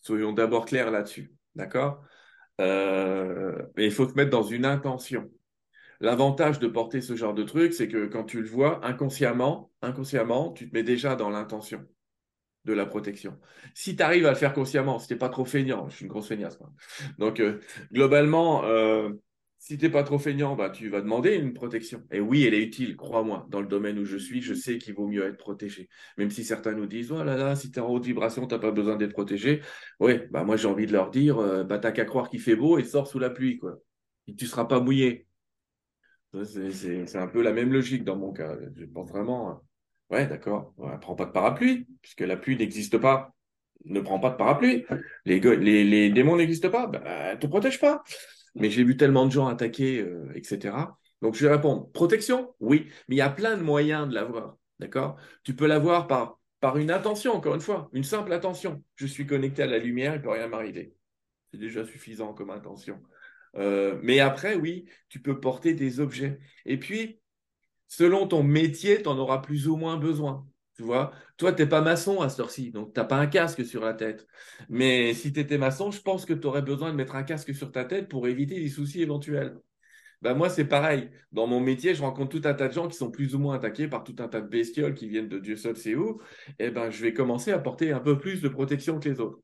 [0.00, 1.32] Soyons d'abord clairs là-dessus.
[1.54, 2.02] D'accord?
[2.60, 5.30] Euh, il faut te mettre dans une intention.
[6.00, 10.52] L'avantage de porter ce genre de truc, c'est que quand tu le vois inconsciemment, inconsciemment,
[10.52, 11.84] tu te mets déjà dans l'intention
[12.64, 13.38] de la protection.
[13.74, 16.10] Si tu arrives à le faire consciemment, si tu pas trop feignant, je suis une
[16.10, 16.58] grosse feignasse.
[17.18, 17.60] Donc, euh,
[17.92, 19.10] globalement, euh,
[19.58, 22.04] si tu n'es pas trop feignant, bah, tu vas demander une protection.
[22.12, 23.46] Et oui, elle est utile, crois-moi.
[23.50, 25.88] Dans le domaine où je suis, je sais qu'il vaut mieux être protégé.
[26.16, 28.54] Même si certains nous disent, oh là là, si tu es en haute vibration, tu
[28.54, 29.60] n'as pas besoin d'être protégé.
[29.98, 32.54] Oui, bah, moi j'ai envie de leur dire, euh, bah, t'as qu'à croire qu'il fait
[32.54, 33.58] beau et sors sous la pluie.
[33.58, 33.78] Quoi.
[34.28, 35.26] Et tu ne seras pas mouillé.
[36.44, 38.56] C'est un peu la même logique dans mon cas.
[38.76, 39.60] Je pense vraiment,
[40.10, 43.34] ouais, d'accord, prends pas de parapluie, puisque la pluie n'existe pas.
[43.86, 44.84] Ne prends pas de parapluie.
[45.24, 48.04] Les, démons n'existent pas, bah, ne te protège pas
[48.54, 50.76] mais j'ai vu tellement de gens attaquer, euh, etc.
[51.22, 54.56] Donc je vais répondre, protection, oui, mais il y a plein de moyens de l'avoir,
[54.78, 55.16] d'accord?
[55.42, 56.38] Tu peux l'avoir par,
[56.76, 58.82] une attention, encore une fois, une simple attention.
[58.96, 60.94] Je suis connecté à la lumière, il ne peut rien m'arriver.
[61.50, 63.00] C'est déjà suffisant comme intention.
[63.56, 66.38] Euh, mais après, oui, tu peux porter des objets.
[66.66, 67.20] Et puis,
[67.86, 70.46] selon ton métier, tu en auras plus ou moins besoin.
[70.78, 73.26] Tu vois, toi, tu n'es pas maçon à ce heure-ci, donc tu n'as pas un
[73.26, 74.28] casque sur la tête.
[74.68, 77.52] Mais si tu étais maçon, je pense que tu aurais besoin de mettre un casque
[77.52, 79.58] sur ta tête pour éviter des soucis éventuels.
[80.22, 81.10] Ben moi, c'est pareil.
[81.32, 83.56] Dans mon métier, je rencontre tout un tas de gens qui sont plus ou moins
[83.56, 86.20] attaqués par tout un tas de bestioles qui viennent de Dieu seul sait où.
[86.60, 89.18] Et eh ben, je vais commencer à porter un peu plus de protection que les
[89.18, 89.40] autres.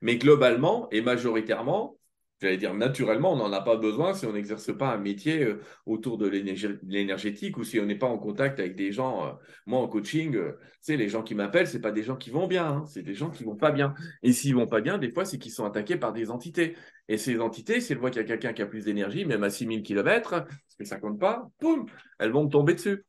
[0.00, 1.98] Mais globalement et majoritairement,
[2.40, 5.60] j'allais dire naturellement, on n'en a pas besoin si on n'exerce pas un métier euh,
[5.86, 9.26] autour de l'énergétique ou si on n'est pas en contact avec des gens.
[9.26, 9.32] Euh,
[9.66, 12.46] moi, en coaching, euh, tu les gens qui m'appellent, ce pas des gens qui vont
[12.46, 13.94] bien, hein, c'est des gens qui vont pas bien.
[14.22, 16.76] Et s'ils vont pas bien, des fois, c'est qu'ils sont attaqués par des entités.
[17.08, 19.44] Et ces entités, si elles voient qu'il y a quelqu'un qui a plus d'énergie, même
[19.44, 21.86] à 6000 km, parce que ça compte pas, boum,
[22.18, 23.04] elles vont me tomber dessus.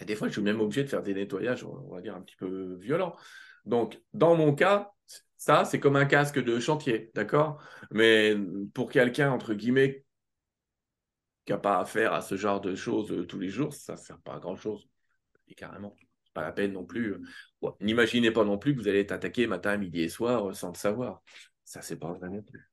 [0.00, 2.22] Et des fois, je suis même obligé de faire des nettoyages, on va dire, un
[2.22, 3.14] petit peu violents.
[3.64, 4.90] Donc, dans mon cas,
[5.42, 7.60] ça, c'est comme un casque de chantier, d'accord?
[7.90, 8.36] Mais
[8.74, 10.04] pour quelqu'un, entre guillemets,
[11.44, 13.98] qui n'a pas affaire à ce genre de choses euh, tous les jours, ça ne
[13.98, 14.88] sert pas à grand-chose.
[15.48, 15.96] Et carrément,
[16.32, 17.14] pas la peine non plus.
[17.64, 20.52] Euh, n'imaginez pas non plus que vous allez être attaqué matin, midi et soir euh,
[20.52, 21.24] sans le savoir.
[21.64, 22.64] Ça, c'est pas vrai non plus.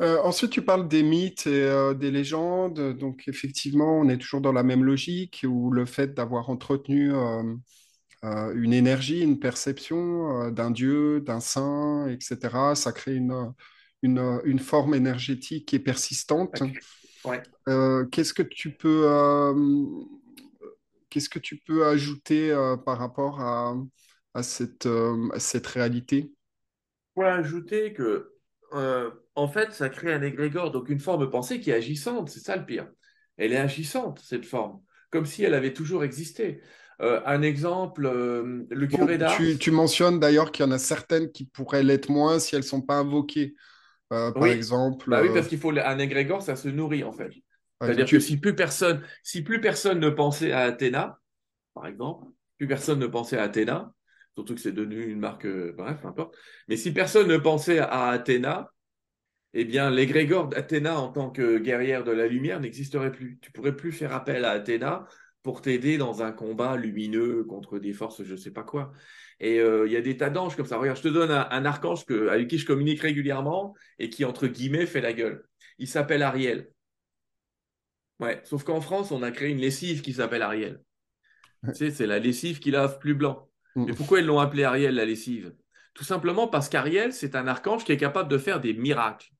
[0.00, 2.96] ensuite, tu parles des mythes et des légendes.
[2.96, 7.12] Donc, effectivement, on est toujours dans la même logique où le fait d'avoir entretenu
[8.22, 12.74] une énergie, une perception euh, d'un dieu, d'un saint, etc.
[12.74, 13.52] Ça crée une,
[14.02, 16.62] une, une forme énergétique qui est persistante.
[17.68, 19.06] Euh, qu'est-ce que tu peux
[21.10, 22.54] qu'est-ce que tu peux ajouter
[22.84, 23.74] par rapport à,
[24.34, 24.88] à cette,
[25.38, 26.32] cette réalité?
[27.16, 28.32] Ajouter que
[29.34, 32.56] en fait, ça crée un égrégore, donc une forme pensée qui est agissante, c'est ça
[32.56, 32.88] le pire.
[33.36, 36.60] Elle est agissante, cette forme, comme si elle avait toujours existé.
[37.00, 39.38] Euh, un exemple, euh, le curé d'Ars?
[39.60, 42.66] Tu, mentionnes d'ailleurs qu'il y en a certaines qui pourraient l'être moins si elles ne
[42.66, 43.54] sont pas invoquées.
[44.12, 45.08] Euh, par exemple.
[45.08, 47.30] Bah oui, parce qu'il faut un égrégore, ça se nourrit en fait.
[47.80, 51.20] C'est-à-dire que si plus personne, si plus personne ne pensait à Athéna,
[51.74, 53.92] par exemple, plus personne ne pensait à Athéna,
[54.34, 56.36] surtout que c'est devenu une marque, bref, peu importe.
[56.66, 58.72] Mais si personne ne pensait à Athéna,
[59.54, 63.38] eh bien, l'égrégore d'Athéna en tant que guerrière de la lumière n'existerait plus.
[63.40, 65.06] Tu pourrais plus faire appel à Athéna
[65.42, 68.92] pour t'aider dans un combat lumineux contre des forces, je ne sais pas quoi.
[69.40, 70.78] Et euh, il y a des tas d'anges comme ça.
[70.78, 74.46] Regarde, je te donne un, archange que, avec qui je communique régulièrement et qui, entre
[74.48, 75.44] guillemets, fait la gueule.
[75.78, 76.68] Il s'appelle Ariel.
[78.18, 80.80] Ouais, sauf qu'en France, on a créé une lessive qui s'appelle Ariel.
[81.66, 83.48] Tu sais, c'est la lessive qui lave plus blanc.
[83.76, 83.84] Mm.
[83.86, 85.54] Mais pourquoi ils l'ont appelé Ariel, la lessive?
[85.94, 89.30] Tout simplement parce qu'Ariel, c'est un archange qui est capable de faire des miracles.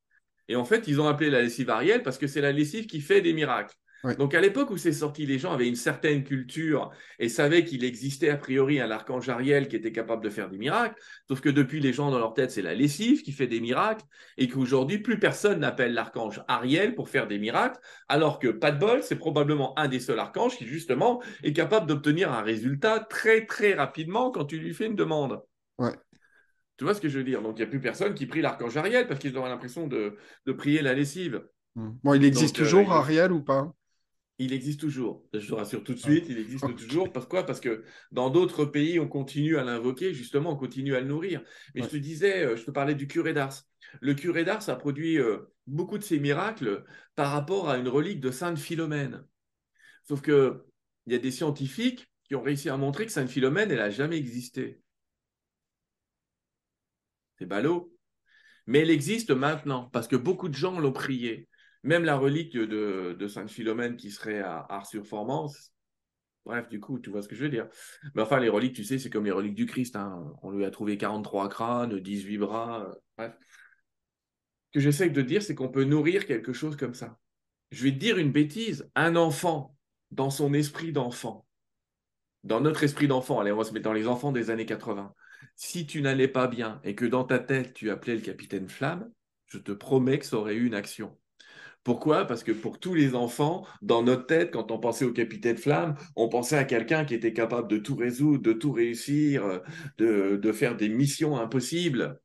[0.48, 3.00] Et en fait, ils ont appelé la lessive Ariel parce que c'est la lessive qui
[3.00, 3.74] fait des miracles.
[4.16, 7.84] Donc à l'époque où c'est sorti, les gens avaient une certaine culture et savaient qu'il
[7.84, 10.94] existait a priori un archange Ariel qui était capable de faire des miracles.
[11.26, 14.04] Sauf que depuis, les gens dans leur tête, c'est la lessive qui fait des miracles
[14.36, 18.78] et qu'aujourd'hui, plus personne n'appelle l'archange Ariel pour faire des miracles, alors que pas de
[18.78, 23.46] bol, c'est probablement un des seuls archanges qui justement est capable d'obtenir un résultat très
[23.46, 25.40] très rapidement quand tu lui fais une demande.
[25.78, 25.94] Ouais.
[26.76, 27.42] Tu vois ce que je veux dire?
[27.42, 30.16] Donc il n'y a plus personne qui prie l'archange Ariel parce qu'ils ont l'impression de,
[30.56, 31.44] prier la lessive.
[31.74, 31.90] Hmm.
[32.04, 33.72] Bon, il existe euh, toujours Ariel ou pas?
[34.38, 35.24] Il existe toujours.
[35.32, 37.12] Je te rassure tout de suite, il existe toujours.
[37.12, 41.06] Pourquoi Parce que dans d'autres pays, on continue à l'invoquer, justement, on continue à le
[41.06, 41.42] nourrir.
[41.74, 43.62] Mais je te disais, euh, je te parlais du curé d'Ars.
[44.00, 46.84] Le curé d'Ars a produit euh, beaucoup de ses miracles
[47.16, 49.24] par rapport à une relique de Sainte Philomène.
[50.04, 50.54] Sauf qu'il
[51.08, 54.18] y a des scientifiques qui ont réussi à montrer que Sainte Philomène, elle n'a jamais
[54.18, 54.80] existé.
[57.38, 57.92] C'est ballot.
[58.66, 61.48] Mais elle existe maintenant parce que beaucoup de gens l'ont priée.
[61.88, 65.72] Même la relique de, de Sainte Philomène qui serait à Ars-sur-Formance,
[66.44, 67.66] bref, du coup, tu vois ce que je veux dire.
[68.14, 69.96] Mais enfin, les reliques, tu sais, c'est comme les reliques du Christ.
[69.96, 70.22] Hein.
[70.42, 73.32] On lui a trouvé 43 crânes, 18 bras, bref.
[74.66, 77.18] Ce que j'essaie de dire, c'est qu'on peut nourrir quelque chose comme ça.
[77.70, 78.90] Je vais te dire une bêtise.
[78.94, 79.74] Un enfant,
[80.10, 81.46] dans son esprit d'enfant,
[82.44, 85.14] dans notre esprit d'enfant, allez, on va se mettre dans les enfants des années 80,
[85.56, 89.10] si tu n'allais pas bien et que dans ta tête, tu appelais le capitaine Flamme,
[89.46, 91.16] je te promets que ça aurait eu une action.
[91.84, 92.26] Pourquoi?
[92.26, 95.94] Parce que pour tous les enfants, dans notre tête, quand on pensait au capitaine Flamme,
[96.16, 99.62] on pensait à quelqu'un qui était capable de tout résoudre, de tout réussir,
[99.96, 102.20] de, de faire des missions impossibles.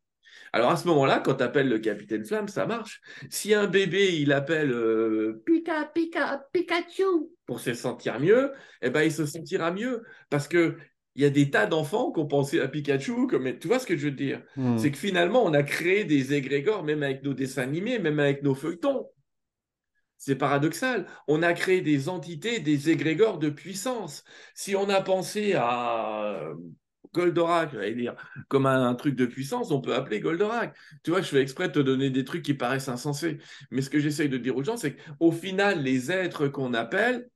[0.56, 3.02] Alors à ce moment-là, quand tu appelles le capitaine Flamme, ça marche.
[3.30, 9.02] Si un bébé, il appelle euh, Pika, Pika, Pikachu pour se sentir mieux, eh ben,
[9.02, 10.04] il se sentira mieux.
[10.30, 10.78] Parce que
[11.16, 13.86] il y a des tas d'enfants qui ont pensé à Pikachu, comme, tu vois ce
[13.86, 14.42] que je veux dire?
[14.56, 14.78] Hmm.
[14.78, 18.44] C'est que finalement, on a créé des égrégores, même avec nos dessins animés, même avec
[18.44, 19.08] nos feuilletons.
[20.26, 21.06] C'est paradoxal.
[21.28, 24.24] On a créé des entités, des égrégores de puissance.
[24.56, 26.54] Si on a pensé à
[27.14, 28.16] Goldorak, j'allais dire,
[28.48, 30.78] comme un, truc de puissance, on peut appeler Goldorak.
[31.04, 33.40] Tu vois, je fais exprès de te donner des trucs qui paraissent insensés.
[33.70, 37.28] Mais ce que j'essaye de dire aux gens, c'est qu'au final, les êtres qu'on appelle,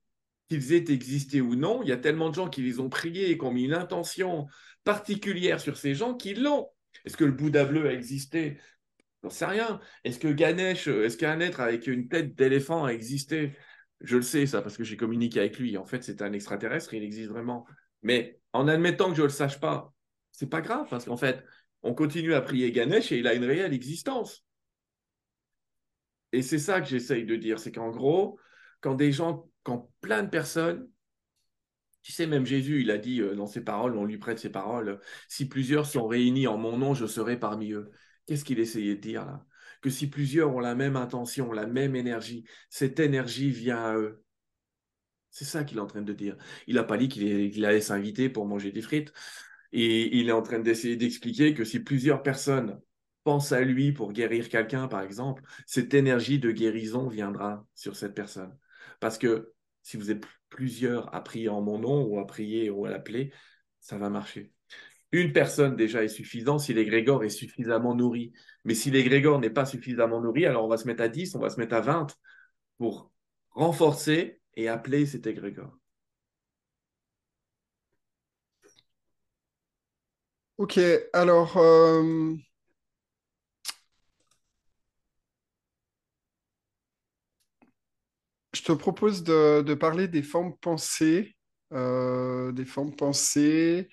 [0.48, 3.32] qu'ils aient existé ou non, il y a tellement de gens qui les ont priés
[3.32, 4.48] et qui ont mis une intention
[4.86, 6.70] particulière sur ces gens qui l'ont.
[7.04, 8.58] Est-ce que le Bouddha bleu a existé
[9.28, 9.82] J'en sais rien.
[10.06, 13.58] Est-ce que Ganesh, est-ce qu'un être avec une tête d'éléphant a existé?
[14.00, 15.78] Je le sais, ça, parce que j'ai communiqué avec lui.
[15.78, 17.66] En fait, c'est un extraterrestre, il existe vraiment.
[18.04, 19.94] Mais en admettant que je ne le sache pas,
[20.32, 21.44] c'est pas grave, parce qu'en fait,
[21.84, 24.46] on continue à prier Ganesh et il a une réelle existence.
[26.32, 28.40] Et c'est ça que j'essaye de dire, c'est qu'en gros,
[28.80, 30.88] quand des gens quand plein de personnes,
[32.02, 34.52] tu sais, même Jésus, il a dit euh, dans ses paroles, on lui prête ses
[34.52, 37.92] paroles, si plusieurs sont réunis en mon nom, je serai parmi eux.
[38.28, 39.44] Qu'est-ce qu'il essayait de dire là?
[39.82, 44.24] Que si plusieurs ont la même intention, la même énergie, cette énergie vient à eux.
[45.32, 46.36] C'est ça qu'il est en train de dire.
[46.68, 49.14] Il n'a pas dit qu'il allait s'inviter pour manger des frites.
[49.72, 52.80] Et il est en train d'essayer d'expliquer que si plusieurs personnes
[53.24, 58.16] pensent à lui pour guérir quelqu'un, par exemple, cette énergie de guérison viendra sur cette
[58.16, 58.58] personne.
[59.00, 62.86] Parce que si vous êtes plusieurs à prier en mon nom ou à prier ou
[62.86, 63.32] à l'appeler,
[63.80, 64.54] ça va marcher.
[65.12, 68.34] Une personne déjà est suffisant si l'égrégore est suffisamment nourri.
[68.66, 71.40] Mais si l'égrégore n'est pas suffisamment nourri, alors on va se mettre à 10, on
[71.40, 72.08] va se mettre à 20
[72.78, 73.12] pour
[73.52, 75.78] renforcer et appeler cet égrégore.
[80.58, 80.80] Ok,
[81.14, 82.36] alors euh,
[88.54, 91.36] je te propose de, parler des formes pensées.
[91.74, 93.90] Euh, des formes pensées.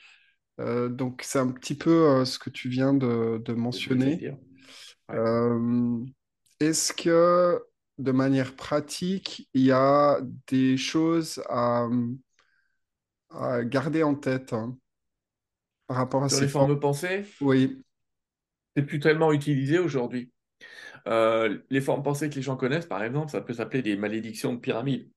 [0.61, 4.33] Euh, donc, c'est un petit peu euh, ce que tu viens de, mentionner.
[6.61, 7.61] Est-ce que,
[7.99, 11.89] de manière pratique, il y a des choses à,
[13.65, 14.77] garder en tête hein,
[15.89, 16.79] par rapport à Sur ces les formes?
[16.79, 17.83] pensées Oui.
[18.77, 20.33] C'est plus tellement utilisé aujourd'hui.
[21.07, 24.55] Euh, les formes pensées que les gens connaissent, par exemple, ça peut s'appeler des malédictions
[24.55, 25.11] de pyramide,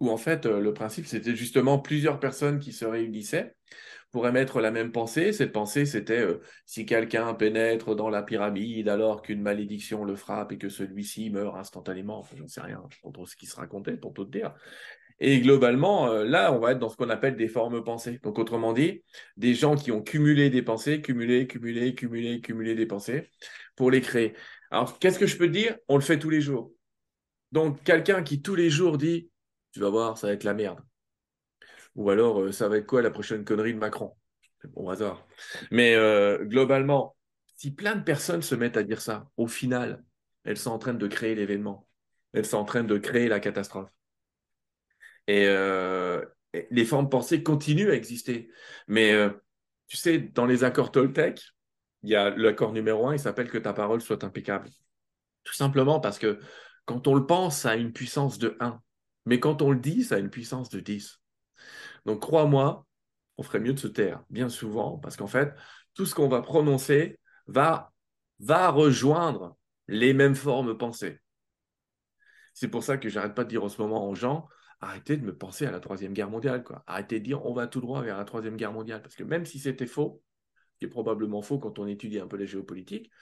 [0.00, 3.54] où en fait, euh, le principe, c'était justement plusieurs personnes qui se réunissaient
[4.10, 5.32] pour émettre la même pensée.
[5.32, 10.52] Cette pensée, c'était euh, si quelqu'un pénètre dans la pyramide alors qu'une malédiction le frappe
[10.52, 13.96] et que celui-ci meurt instantanément, enfin, j'en sais rien, je trop ce qui se racontait
[13.96, 14.54] pour tout dire.
[15.22, 18.18] Et globalement, là, on va être dans ce qu'on appelle des formes pensées.
[18.22, 19.02] Donc, autrement dit,
[19.36, 23.28] des gens qui ont cumulé des pensées, cumulé, cumulé, cumulé, cumulé des pensées
[23.76, 24.32] pour les créer.
[24.70, 25.76] Alors, qu'est-ce que je peux dire?
[25.88, 26.72] On le fait tous les jours.
[27.52, 29.28] Donc, quelqu'un qui tous les jours dit
[29.72, 30.80] Tu vas voir, ça va être la merde.
[31.94, 34.14] Ou alors, euh, ça va être quoi la prochaine connerie de Macron?
[34.60, 35.26] C'est bon hasard.
[35.70, 37.16] Mais euh, globalement,
[37.56, 40.02] si plein de personnes se mettent à dire ça, au final,
[40.44, 41.88] elles sont en train de créer l'événement.
[42.32, 43.90] Elles sont en train de créer la catastrophe.
[45.26, 46.24] Et, euh,
[46.70, 48.50] les formes pensées continuent à exister.
[48.88, 49.14] Mais
[49.86, 51.40] tu sais, dans les accords Toltec,
[52.02, 54.68] il y a l'accord numéro un, il s'appelle que ta parole soit impeccable.
[55.44, 56.40] Tout simplement parce que
[56.86, 58.80] quand on le pense, a une puissance de 1.
[59.30, 61.20] Mais quand on le dit, ça a une puissance de 10.
[62.04, 62.84] Donc crois-moi,
[63.38, 65.54] on ferait mieux de se taire, bien souvent, parce qu'en fait,
[65.94, 67.92] tout ce qu'on va prononcer va,
[68.40, 71.20] va rejoindre les mêmes formes pensées.
[72.54, 74.48] C'est pour ça que j'arrête pas de dire en ce moment aux gens,
[74.80, 76.64] arrêtez de me penser à la Troisième Guerre mondiale.
[76.88, 79.00] Arrêtez de dire on va tout droit vers la Troisième Guerre mondiale.
[79.00, 80.24] Parce que même si c'était faux,
[80.78, 83.12] qui est probablement faux quand on étudie un peu la géopolitique,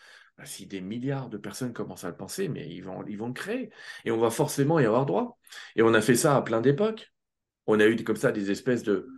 [0.45, 3.33] si des milliards de personnes commencent à le penser, mais ils vont, ils vont le
[3.33, 3.71] créer.
[4.05, 5.39] Et on va forcément y avoir droit.
[5.77, 7.13] Et on a fait ça à plein d'époques.
[7.67, 9.09] On a eu comme ça des espèces de,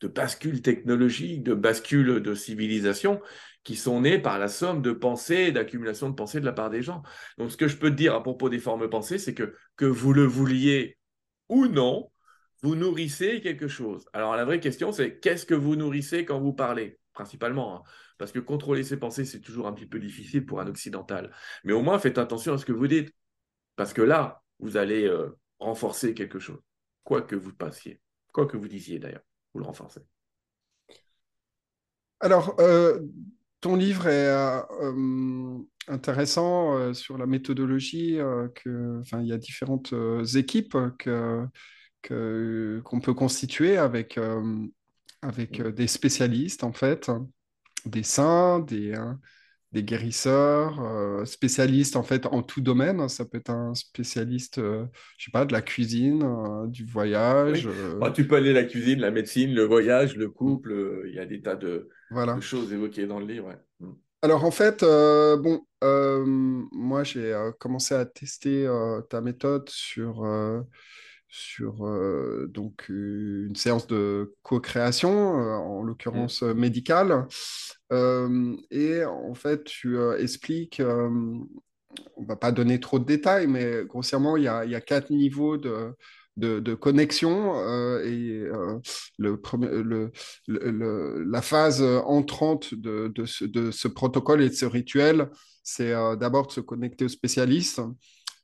[0.00, 3.20] de bascules technologiques, de bascules de civilisation
[3.64, 6.82] qui sont nées par la somme de pensées, d'accumulation de pensées de la part des
[6.82, 7.02] gens.
[7.36, 9.84] Donc ce que je peux te dire à propos des formes pensées, c'est que que
[9.84, 10.96] vous le vouliez
[11.48, 12.10] ou non,
[12.62, 14.06] vous nourrissez quelque chose.
[14.12, 17.76] Alors la vraie question, c'est qu'est-ce que vous nourrissez quand vous parlez principalement.
[17.76, 17.82] Hein.
[18.18, 21.32] Parce que contrôler ses pensées, c'est toujours un petit peu difficile pour un occidental.
[21.64, 23.14] Mais au moins, faites attention à ce que vous dites.
[23.76, 26.58] Parce que là, vous allez euh, renforcer quelque chose.
[27.04, 28.00] Quoi que vous passiez.
[28.32, 29.22] Quoi que vous disiez d'ailleurs.
[29.52, 30.00] pour le renforcer.
[32.20, 32.56] Alors,
[33.60, 34.28] ton livre est
[35.86, 38.18] intéressant sur la méthodologie.
[38.56, 39.94] que, il y a différentes
[40.34, 41.46] équipes que,
[42.02, 44.18] que, qu'on peut constituer avec,
[45.22, 47.08] avec des spécialistes, en fait,
[47.86, 49.20] des saints, des, hein,
[49.72, 53.08] des guérisseurs, euh, spécialistes en fait en tout domaine.
[53.08, 54.86] Ça peut être un spécialiste, euh,
[55.18, 57.68] je sais pas, de la cuisine, euh, du voyage.
[58.00, 61.02] Bah, tu peux aller la cuisine, la médecine, le voyage, le couple.
[61.06, 63.54] Il y a des tas de, de, choses évoquées dans le livre.
[63.80, 63.92] Mm.
[64.22, 65.64] Alors en fait, bon,
[66.72, 68.68] moi j'ai commencé à tester
[69.08, 70.26] ta méthode sur
[71.28, 76.52] sur euh, donc une séance de co-création, euh, en l'occurrence mmh.
[76.54, 77.26] médicale.
[77.92, 84.36] Euh, et en fait, tu expliques, on va pas donner trop de détails, mais grossièrement,
[84.36, 85.92] il y a, y a quatre niveaux de,
[86.36, 87.54] de, de, connexion
[88.02, 88.44] et
[89.18, 90.12] le, le,
[90.46, 95.30] le, la phase entrante de, de, ce, de, ce, protocole et de ce rituel,
[95.62, 97.80] c'est d'abord de se connecter aux spécialistes,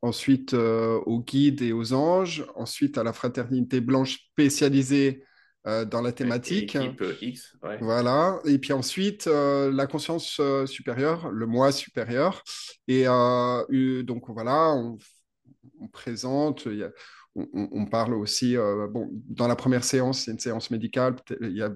[0.05, 5.24] ensuite euh, aux guides et aux anges, ensuite à la fraternité blanche spécialisée
[5.66, 6.76] euh, dans la thématique.
[6.76, 8.38] Euh, X, Voilà.
[8.44, 12.42] Et puis ensuite, la conscience supérieure, le moi supérieur.
[12.86, 13.05] Et
[14.05, 14.98] donc voilà, on,
[15.88, 16.68] présente,
[17.34, 21.70] on, parle aussi, bon, dans la première séance, c'est une séance médicale, il y a,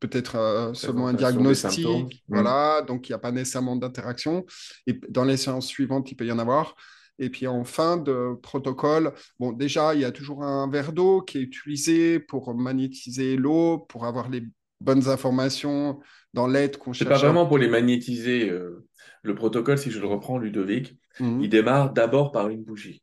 [0.00, 4.44] peut-être seulement un diagnostic, voilà, donc il n'y a pas nécessairement d'interaction.
[4.86, 6.76] Et dans les séances suivantes, il peut y en avoir.
[7.18, 11.22] Et puis en fin de protocole, bon, déjà, il y a toujours un verre d'eau
[11.22, 14.42] qui est utilisé pour magnétiser l'eau, pour avoir les
[14.80, 16.00] bonnes informations
[16.34, 17.08] dans l'aide qu'on cherche.
[17.08, 18.50] C'est pas vraiment pour les magnétiser.
[18.50, 18.84] Euh,
[19.22, 21.40] le protocole, si je le reprends, Ludovic, mhm.
[21.42, 23.02] il démarre d'abord par une bougie.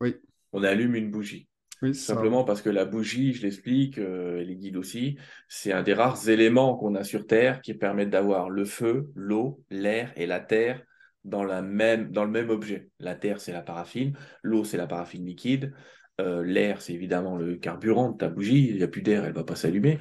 [0.00, 0.16] Oui.
[0.52, 1.48] On allume une bougie.
[1.82, 5.18] Oui, Simplement parce que la bougie, je l'explique, euh, et les guides aussi,
[5.48, 9.62] c'est un des rares éléments qu'on a sur Terre qui permettent d'avoir le feu, l'eau,
[9.70, 10.82] l'air et la terre
[11.26, 12.88] dans, la même, dans le même objet.
[12.98, 15.74] La terre, c'est la paraffine, l'eau, c'est la paraffine liquide,
[16.20, 19.32] euh, l'air, c'est évidemment le carburant de ta bougie, il n'y a plus d'air, elle
[19.32, 19.98] ne va pas s'allumer,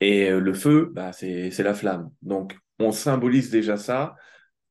[0.00, 2.10] et euh, le feu, bah, c'est la flamme.
[2.22, 4.16] Donc, on symbolise déjà ça,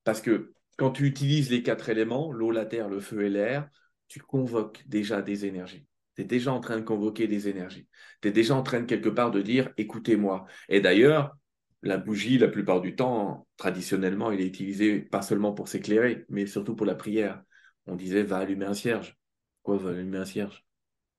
[0.03, 3.67] parce que quand tu utilises les quatre éléments, l'eau, la terre, le feu et l'air,
[4.07, 5.85] tu convoques déjà des énergies.
[6.15, 7.87] Tu es déjà en train de convoquer des énergies.
[8.21, 10.45] Tu es déjà en train de quelque part de dire écoutez-moi.
[10.69, 11.35] Et d'ailleurs,
[11.83, 16.45] la bougie, la plupart du temps, traditionnellement, il est utilisé pas seulement pour s'éclairer, mais
[16.45, 17.41] surtout pour la prière.
[17.85, 19.17] On disait va allumer un cierge.
[19.63, 20.65] Quoi, va allumer un cierge?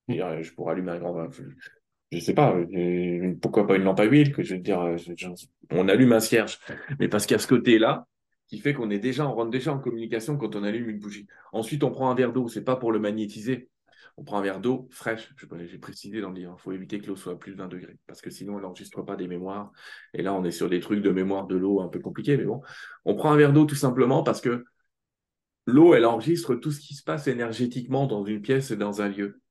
[0.07, 1.29] Je pourrais allumer un grand.
[2.11, 2.55] Je ne sais pas,
[3.41, 4.95] pourquoi pas une lampe à huile dire,
[5.69, 6.59] on allume un cierge.
[6.99, 8.07] Mais parce qu'il y a ce côté-là
[8.47, 11.27] qui fait qu'on est déjà, on rentre déjà en communication quand on allume une bougie.
[11.53, 13.69] Ensuite, on prend un verre d'eau, c'est pas pour le magnétiser,
[14.19, 15.33] on prend un verre d'eau fraîche.
[15.65, 17.69] J'ai précisé dans le livre, il faut éviter que l'eau soit à plus de 20
[17.69, 19.71] degrés, parce que sinon, elle n'enregistre pas des mémoires.
[20.13, 22.43] Et là, on est sur des trucs de mémoire de l'eau un peu compliqués, mais
[22.43, 22.61] bon.
[23.05, 24.65] On prend un verre d'eau tout simplement parce que
[25.65, 29.07] l'eau, elle enregistre tout ce qui se passe énergétiquement dans une pièce et dans un
[29.07, 29.41] lieu.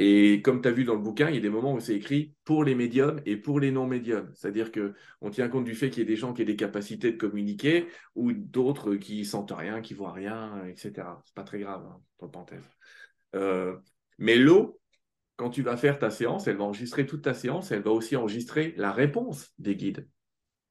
[0.00, 1.94] Et comme tu as vu dans le bouquin, il y a des moments où c'est
[1.94, 4.30] écrit pour les médiums et pour les non-médiums.
[4.34, 7.12] C'est-à-dire qu'on tient compte du fait qu'il y a des gens qui ont des capacités
[7.12, 11.06] de communiquer ou d'autres qui sentent rien, qui voient rien, etc.
[11.26, 12.70] C'est pas très grave, hein, entre parenthèses.
[13.34, 13.76] Euh,
[14.20, 14.80] mais l'eau,
[15.36, 18.14] quand tu vas faire ta séance, elle va enregistrer toute ta séance, elle va aussi
[18.14, 20.06] enregistrer la réponse des guides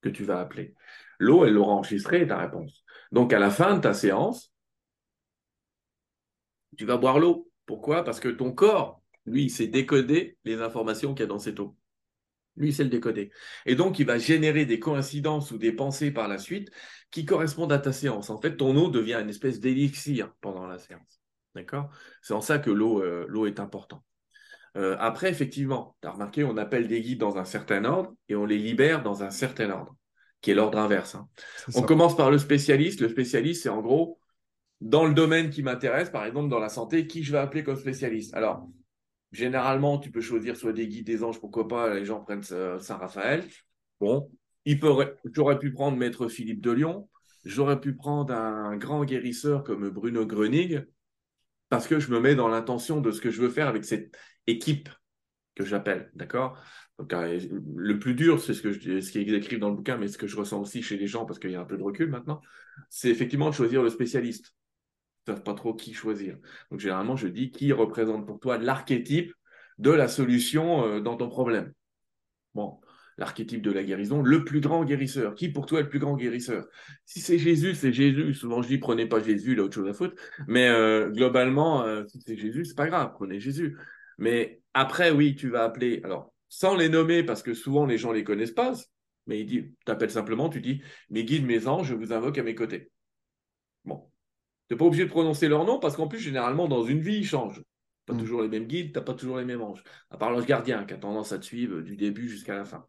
[0.01, 0.75] que tu vas appeler.
[1.17, 2.85] L'eau, elle aura enregistré ta réponse.
[3.11, 4.53] Donc, à la fin de ta séance,
[6.77, 7.51] tu vas boire l'eau.
[7.65, 8.03] Pourquoi?
[8.03, 11.59] Parce que ton corps, lui, il sait décoder les informations qu'il y a dans cette
[11.59, 11.75] eau.
[12.55, 13.31] Lui, il sait le décoder.
[13.65, 16.69] Et donc, il va générer des coïncidences ou des pensées par la suite
[17.09, 18.29] qui correspondent à ta séance.
[18.29, 21.18] En fait, ton eau devient une espèce d'élixir pendant la séance.
[21.55, 21.89] D'accord?
[22.21, 24.03] C'est en ça que l'eau euh, est importante.
[24.77, 28.35] Euh, après, effectivement, tu as remarqué, on appelle des guides dans un certain ordre et
[28.35, 29.95] on les libère dans un certain ordre,
[30.41, 31.15] qui est l'ordre inverse.
[31.15, 31.27] Hein.
[31.75, 33.01] On commence par le spécialiste.
[33.01, 34.19] Le spécialiste, c'est en gros,
[34.79, 37.77] dans le domaine qui m'intéresse, par exemple dans la santé, qui je vais appeler comme
[37.77, 38.33] spécialiste.
[38.35, 38.67] Alors,
[39.31, 43.43] généralement, tu peux choisir soit des guides, des anges, pourquoi pas, les gens prennent Saint-Raphaël.
[43.99, 44.31] Bon,
[45.33, 47.09] j'aurais pu prendre Maître Philippe de Lyon,
[47.43, 50.85] j'aurais pu prendre un grand guérisseur comme Bruno Grenig,
[51.69, 54.15] parce que je me mets dans l'intention de ce que je veux faire avec cette
[54.47, 54.89] équipe
[55.55, 56.61] que j'appelle, d'accord?
[56.97, 57.39] Donc, euh,
[57.75, 60.17] le plus dur, c'est ce, que ce qui est écrit dans le bouquin, mais ce
[60.17, 62.09] que je ressens aussi chez les gens, parce qu'il y a un peu de recul
[62.09, 62.41] maintenant,
[62.89, 64.53] c'est effectivement de choisir le spécialiste.
[65.27, 66.37] Ils ne savent pas trop qui choisir.
[66.71, 69.33] Donc, généralement, je dis qui représente pour toi l'archétype
[69.77, 71.73] de la solution euh, dans ton problème.
[72.53, 72.79] Bon,
[73.19, 75.35] l'archétype de la guérison, le plus grand guérisseur.
[75.35, 76.65] Qui pour toi est le plus grand guérisseur?
[77.05, 78.33] Si c'est Jésus, c'est Jésus.
[78.33, 80.15] Souvent je dis prenez pas Jésus, il a autre chose à foutre.
[80.47, 83.77] Mais euh, globalement, euh, si c'est Jésus, c'est pas grave, prenez Jésus.
[84.17, 86.01] Mais après, oui, tu vas appeler.
[86.03, 88.73] Alors, sans les nommer, parce que souvent les gens ne les connaissent pas,
[89.27, 92.43] mais il dit, t'appelles simplement, tu dis, mes guides, mes anges, je vous invoque à
[92.43, 92.89] mes côtés.
[93.85, 94.09] Bon.
[94.67, 97.17] Tu n'es pas obligé de prononcer leur nom, parce qu'en plus, généralement, dans une vie,
[97.17, 97.63] ils changent.
[98.05, 98.19] Pas Mm.
[98.19, 99.83] toujours les mêmes guides, tu n'as pas toujours les mêmes anges.
[100.09, 102.85] À part l'ange gardien, qui a tendance à te suivre du début jusqu'à la fin.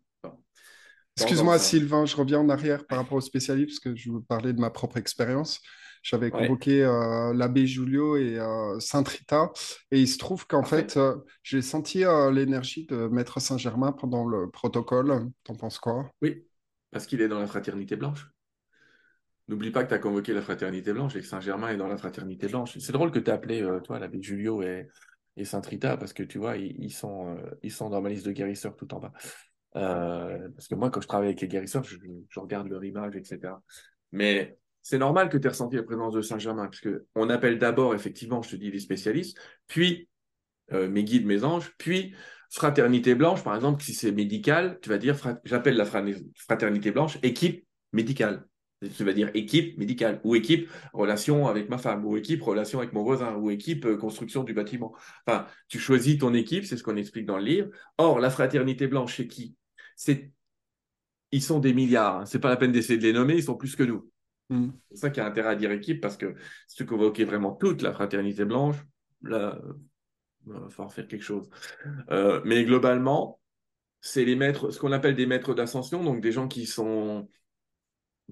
[1.16, 1.58] Excuse-moi.
[1.58, 4.61] Sylvain, je reviens en arrière par rapport au spécialiste, parce que je veux parler de
[4.61, 5.61] ma propre expérience.
[6.02, 6.46] J'avais Ouais.
[6.46, 9.50] convoqué euh, l'abbé Julio et euh, Sainte Rita,
[9.90, 14.48] et il se trouve qu'en fait, euh, j'ai senti l'énergie de Maître Saint-Germain pendant le
[14.48, 15.28] protocole.
[15.44, 16.11] T'en penses quoi?
[16.22, 16.46] Oui,
[16.90, 18.30] parce qu'il est dans la fraternité blanche.
[19.48, 21.98] N'oublie pas que tu as convoqué la fraternité blanche et que Saint-Germain est dans la
[21.98, 22.78] fraternité blanche.
[22.78, 24.88] C'est drôle que tu as appelé, toi, l'abbé Julio et,
[25.36, 28.24] et Sainte Rita, parce que tu vois, ils, ils sont, ils sont dans ma liste
[28.24, 29.12] de guérisseurs tout en bas.
[29.76, 31.96] Euh, parce que moi, quand je travaille avec les guérisseurs, je,
[32.36, 33.54] regarde leur image, etc.
[34.12, 37.58] Mais c'est normal que tu aies ressenti la présence de Saint-Germain, parce que on appelle
[37.58, 40.08] d'abord, effectivement, je te dis, les spécialistes, puis
[40.72, 42.14] euh, mes guides, mes anges, puis
[42.50, 46.04] fraternité blanche, par exemple, si c'est médical, tu vas dire, j'appelle la fra-
[46.34, 48.46] fraternité blanche équipe médicale.
[48.96, 52.94] Tu vas dire équipe médicale, ou équipe relation avec ma femme, ou équipe relation avec
[52.94, 54.94] mon voisin, ou équipe euh, construction du bâtiment.
[55.26, 57.68] Enfin, tu choisis ton équipe, c'est ce qu'on explique dans le livre.
[57.98, 59.54] Or, la fraternité blanche, c'est qui?
[60.01, 60.32] C'est
[61.30, 62.20] ils sont des milliards.
[62.20, 62.24] Hein.
[62.24, 64.11] C'est pas la peine d'essayer de les nommer, ils sont plus que nous.
[64.48, 64.70] Mm.
[64.90, 66.34] C'est ça qui a intérêt à dire équipe, parce que
[66.66, 68.76] si tu convoquais vraiment toute la fraternité blanche,
[69.22, 69.61] là,
[70.46, 71.51] il va falloir faire quelque chose.
[72.11, 73.38] Euh, mais globalement,
[74.01, 77.28] c'est les maîtres, ce qu'on appelle des maîtres d'ascension, donc des gens qui sont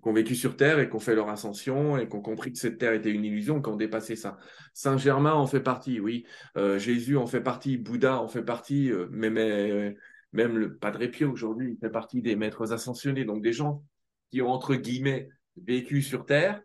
[0.01, 2.53] qui ont vécu sur Terre et qui ont fait leur ascension et qui ont compris
[2.53, 4.39] que cette Terre était une illusion, qui ont dépassé ça.
[4.73, 6.25] Saint Germain en fait partie, oui.
[6.57, 9.97] Euh, Jésus en fait partie, Bouddha en fait partie, euh, mais, mais,
[10.33, 13.83] même le Padre Pio aujourd'hui, fait partie des maîtres ascensionnés, donc des gens
[14.31, 16.61] qui ont entre guillemets vécu sur Terre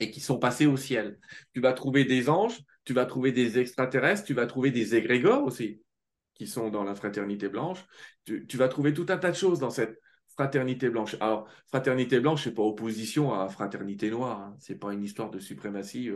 [0.00, 1.18] et qui sont passés au ciel.
[1.52, 5.44] Tu vas trouver des anges, tu vas trouver des extraterrestres, tu vas trouver des égrégores
[5.44, 5.80] aussi
[6.34, 7.84] qui sont dans la fraternité blanche.
[8.24, 10.00] Tu vas trouver tout un tas de choses dans cette
[10.34, 11.16] fraternité blanche.
[11.20, 14.40] Alors, fraternité blanche, c'est pas opposition à fraternité noire.
[14.40, 14.56] Hein.
[14.58, 16.10] C'est pas une histoire de suprématie.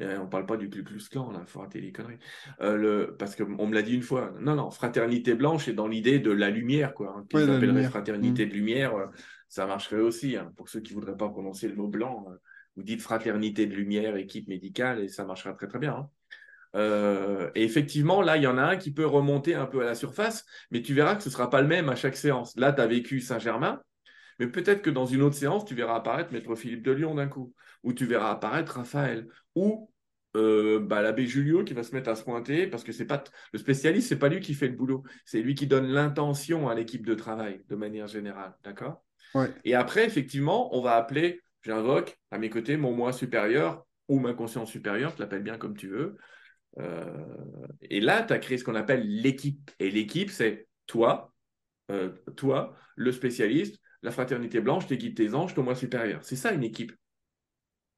[0.00, 1.44] Euh, on parle pas du Ku Klux Klan, là.
[1.46, 2.18] Faut arrêter les conneries.
[2.60, 4.32] Euh, le, parce qu'on me l'a dit une fois.
[4.40, 7.14] Non, non, fraternité blanche est dans l'idée de la lumière, quoi.
[7.16, 7.90] Hein, Qu'ils appelleraient lumière.
[7.90, 8.48] fraternité Mm.
[8.48, 8.94] de lumière.
[8.96, 9.06] euh,
[9.48, 10.36] ça marcherait aussi.
[10.36, 10.52] Hein.
[10.56, 12.34] Pour ceux qui voudraient pas prononcer le mot blanc, euh,
[12.76, 16.08] vous dites fraternité de lumière, équipe médicale, et ça marchera très très bien.
[16.76, 19.84] Euh, et effectivement, là, il y en a un qui peut remonter un peu à
[19.84, 22.54] la surface, mais tu verras que ce ne sera pas le même à chaque séance.
[22.56, 23.80] Là, tu as vécu Saint-Germain,
[24.38, 27.28] mais peut-être que dans une autre séance, tu verras apparaître Maître Philippe de Lyon d'un
[27.28, 29.90] coup, ou tu verras apparaître Raphaël, ou
[30.36, 33.24] euh, bah, l'abbé Julio qui va se mettre à se pointer, parce que c'est pas
[33.52, 36.74] le spécialiste, c'est pas lui qui fait le boulot, c'est lui qui donne l'intention à
[36.74, 39.02] l'équipe de travail de manière générale, d'accord?
[39.34, 39.50] Ouais.
[39.64, 44.34] Et après, effectivement, on va appeler, j'invoque à mes côtés mon moi supérieur ou ma
[44.34, 46.16] conscience supérieure, tu l'appelles bien comme tu veux.
[46.78, 47.26] Euh,
[47.82, 49.70] et là, tu as créé ce qu'on appelle l'équipe.
[49.78, 51.32] Et l'équipe, c'est toi,
[51.90, 56.20] euh, toi, le spécialiste, la fraternité blanche, tes guides, tes anges, ton moi supérieur.
[56.22, 56.92] C'est ça une équipe.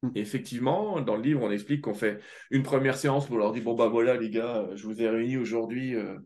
[0.02, 0.10] Mm.
[0.14, 3.60] Et effectivement, dans le livre, on explique qu'on fait une première séance on leur dit
[3.60, 5.94] Bon, bah voilà, les gars, je vous ai réunis aujourd'hui.
[5.94, 6.18] euh,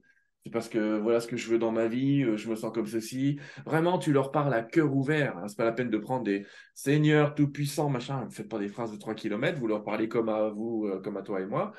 [0.44, 2.70] c'est parce que voilà ce que je veux dans ma vie, euh, je me sens
[2.72, 3.38] comme ceci.
[3.64, 5.38] Vraiment, tu leur parles à cœur ouvert.
[5.38, 5.48] Hein.
[5.48, 8.26] C'est pas la peine de prendre des seigneurs tout-puissants, machin.
[8.26, 9.58] Ne faites pas des phrases de 3 km.
[9.58, 11.72] Vous leur parlez comme à vous, euh, comme à toi et moi.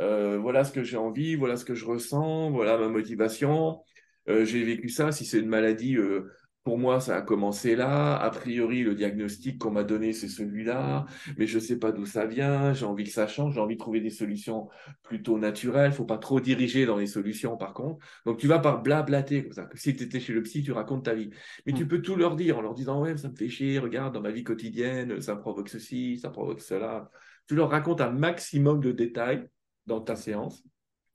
[0.00, 3.80] Euh, voilà ce que j'ai envie, voilà ce que je ressens, voilà ma motivation.
[4.28, 5.12] Euh, j'ai vécu ça.
[5.12, 6.30] Si c'est une maladie, euh,
[6.64, 8.16] pour moi, ça a commencé là.
[8.16, 11.06] A priori, le diagnostic qu'on m'a donné, c'est celui-là,
[11.38, 12.72] mais je sais pas d'où ça vient.
[12.74, 13.54] J'ai envie que ça change.
[13.54, 14.68] J'ai envie de trouver des solutions
[15.04, 15.92] plutôt naturelles.
[15.92, 18.04] Faut pas trop diriger dans les solutions, par contre.
[18.26, 19.68] Donc, tu vas par blablater comme ça.
[19.74, 21.30] Si tu étais chez le psy, tu racontes ta vie.
[21.66, 23.78] Mais tu peux tout leur dire en leur disant ouais, ça me fait chier.
[23.78, 27.10] Regarde, dans ma vie quotidienne, ça provoque ceci, ça provoque cela.
[27.46, 29.48] Tu leur racontes un maximum de détails
[29.86, 30.62] dans ta séance.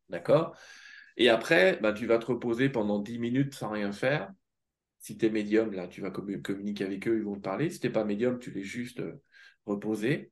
[0.09, 0.55] D'accord?
[1.17, 4.31] Et après, bah, tu vas te reposer pendant 10 minutes sans rien faire.
[4.99, 7.69] Si tu es médium, là, tu vas commu- communiquer avec eux, ils vont te parler.
[7.69, 9.21] Si tu n'es pas médium, tu les juste euh,
[9.65, 10.31] reposer.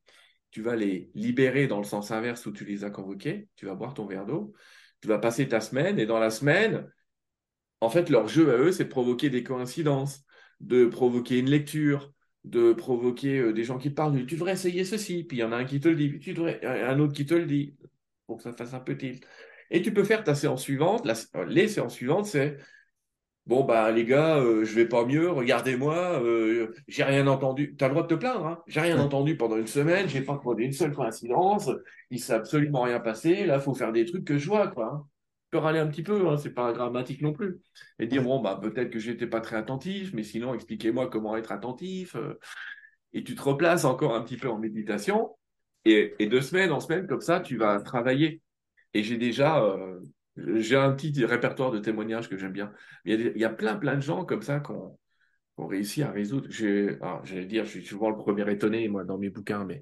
[0.51, 3.49] Tu vas les libérer dans le sens inverse où tu les as convoqués.
[3.55, 4.53] Tu vas boire ton verre d'eau.
[5.01, 5.99] Tu vas passer ta semaine.
[5.99, 6.89] Et dans la semaine,
[7.81, 10.23] en fait, leur jeu à eux, c'est de provoquer des coïncidences,
[10.59, 12.13] de provoquer une lecture,
[12.43, 14.25] de provoquer euh, des gens qui parlent.
[14.25, 15.23] Tu devrais essayer ceci.
[15.23, 16.19] Puis il y en a un qui te le dit.
[16.19, 16.63] Tu devrais...
[16.65, 17.75] un autre qui te le dit
[18.30, 19.25] pour que ça fasse un peu tilt.
[19.71, 21.05] Et tu peux faire ta séance suivante.
[21.05, 22.57] La- euh, les séances suivantes, c'est
[23.45, 27.75] bon, bah, les gars, euh, je vais pas mieux, regardez-moi, euh, j'ai rien entendu.
[27.77, 28.63] Tu as le droit de te plaindre, hein.
[28.67, 31.69] J'ai rien entendu pendant une semaine, j'ai pas trouvé une seule coïncidence,
[32.11, 33.45] il s'est absolument rien passé.
[33.45, 34.86] Là, il faut faire des trucs que je vois, quoi.
[34.93, 35.07] hein.
[35.51, 37.59] Tu peux râler un petit peu, hein, c'est pas dramatique non plus.
[37.99, 41.51] Et dire, bon, bah, peut-être que j'étais pas très attentif, mais sinon, expliquez-moi comment être
[41.51, 42.15] attentif.
[42.15, 42.39] euh.
[43.13, 45.36] et tu te replaces encore un petit peu en méditation.
[45.89, 48.41] Et, de semaine en semaine, comme ça, tu vas travailler.
[48.93, 49.99] Et j'ai déjà, euh,
[50.37, 52.71] J'ai un petit répertoire de témoignages que j'aime bien.
[53.05, 54.97] Il y, a, plein, plein de gens comme ça qui ont,
[55.57, 56.47] réussi à résoudre.
[56.49, 59.81] J'allais dire, je suis souvent le premier étonné, moi, dans mes bouquins, mais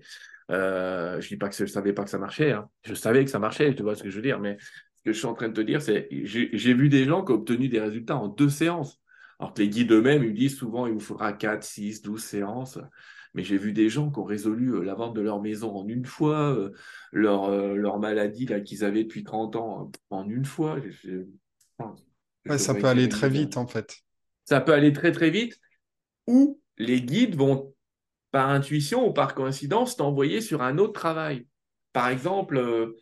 [0.50, 2.52] euh, je dis pas que je ne savais pas que ça marchait.
[2.52, 2.70] Hein.
[2.84, 4.40] Je savais que ça marchait, tu vois ce que je veux dire.
[4.40, 7.24] Mais ce que je suis en train de te dire, c'est j'ai vu des gens
[7.24, 9.00] qui ont obtenu des résultats en deux séances.
[9.40, 12.80] Alors que les guides eux-mêmes, ils disent souvent il vous faudra 4, 6, 12 séances.
[13.34, 15.88] Mais j'ai vu des gens qui ont résolu euh, la vente de leur maison en
[15.88, 16.72] une fois, euh,
[17.12, 20.78] leur, euh, leur maladie qu'ils avaient depuis 30 ans en une fois.
[22.58, 23.98] ça peut aller très vite en fait.
[24.46, 25.60] Ça peut aller très très vite.
[26.28, 27.74] Ou les guides vont,
[28.32, 31.48] par intuition ou par coïncidence, t'envoyer sur un autre travail.
[31.94, 32.94] Par exemple,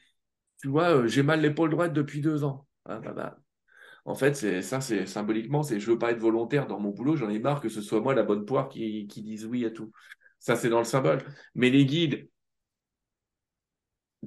[0.61, 2.67] tu vois, j'ai mal l'épaule droite depuis deux ans.
[2.85, 3.37] Ah, bah, bah.
[4.05, 7.29] En fait, ça, c'est symboliquement, c'est je veux pas être volontaire dans mon boulot, j'en
[7.29, 9.91] ai marre que ce soit moi la bonne poire qui, qui dise oui à tout.
[10.39, 11.23] Ça, c'est dans le symbole.
[11.55, 12.29] Mais les guides,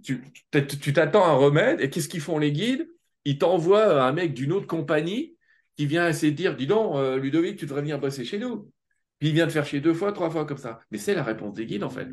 [0.03, 2.89] tu t'attends un remède, et qu'est-ce qu'ils font les guides?
[3.25, 5.37] Ils t'envoient un mec d'une autre compagnie
[5.77, 8.71] qui vient essayer de dire, dis donc, euh, Ludovic, tu devrais venir bosser chez nous.
[9.19, 10.81] Puis il vient te faire chier deux fois, trois fois comme ça.
[10.91, 12.09] Mais c'est la réponse des guides, en fait.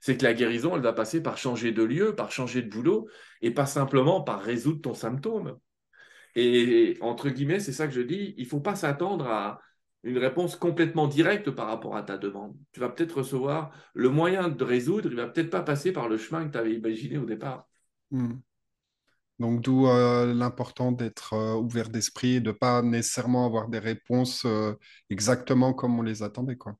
[0.00, 3.08] C'est que la guérison, elle va passer par changer de lieu, par changer de boulot,
[3.42, 5.58] et pas simplement par résoudre ton symptôme.
[6.40, 9.60] Et entre guillemets, c'est ça que je dis, il ne faut pas s'attendre à,
[10.04, 12.56] une réponse complètement directe par rapport à ta demande.
[12.72, 16.16] Tu vas peut-être recevoir le moyen de résoudre, il va peut-être pas passer par le
[16.16, 17.66] chemin que tu avais imaginé au départ.
[18.12, 18.36] Hmm.
[19.40, 24.44] Donc d'où euh, l'important d'être euh, ouvert d'esprit et de pas nécessairement avoir des réponses
[24.46, 24.74] euh,
[25.10, 26.56] exactement comme on les attendait.
[26.56, 26.76] Quoi.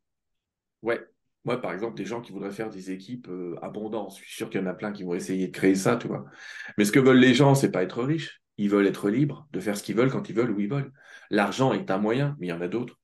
[0.83, 1.05] Ouais.
[1.45, 3.31] Moi, par exemple, des gens qui voudraient faire des équipes
[3.63, 5.97] abondantes, je suis sûr qu'il y en a plein qui vont essayer de créer ça,
[5.97, 6.27] tu vois.
[6.77, 8.43] Mais ce que veulent les gens, c'est pas être riches.
[8.59, 10.93] Ils veulent être libres de faire ce qu'ils veulent quand ils veulent, où ils veulent.
[11.31, 12.99] L'argent est un moyen, mais il y en a d'autres.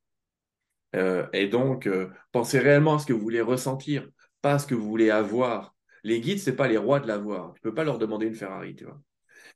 [0.96, 4.08] Euh, et donc, euh, pensez réellement à ce que vous voulez ressentir,
[4.42, 5.74] pas à ce que vous voulez avoir.
[6.02, 7.54] Les guides, ce n'est pas les rois de l'avoir.
[7.54, 9.00] Tu ne peux pas leur demander une Ferrari, tu vois.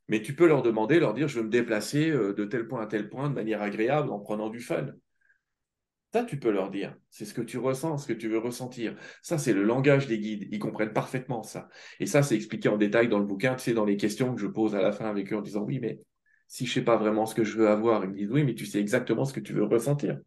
[0.08, 2.82] Mais tu peux leur demander, leur dire, je veux me déplacer euh, de tel point
[2.82, 4.86] à tel point de manière agréable en prenant du fun.
[6.12, 6.96] Ça, tu peux leur dire.
[7.10, 8.96] C'est ce que tu ressens, ce que tu veux ressentir.
[9.22, 10.48] Ça, c'est le langage des guides.
[10.50, 11.68] Ils comprennent parfaitement ça.
[12.00, 14.40] Et ça, c'est expliqué en détail dans le bouquin, tu sais, dans les questions que
[14.40, 16.00] je pose à la fin avec eux en disant, oui, mais
[16.46, 18.42] si je ne sais pas vraiment ce que je veux avoir, ils me disent, oui,
[18.42, 20.18] mais tu sais exactement ce que tu veux ressentir.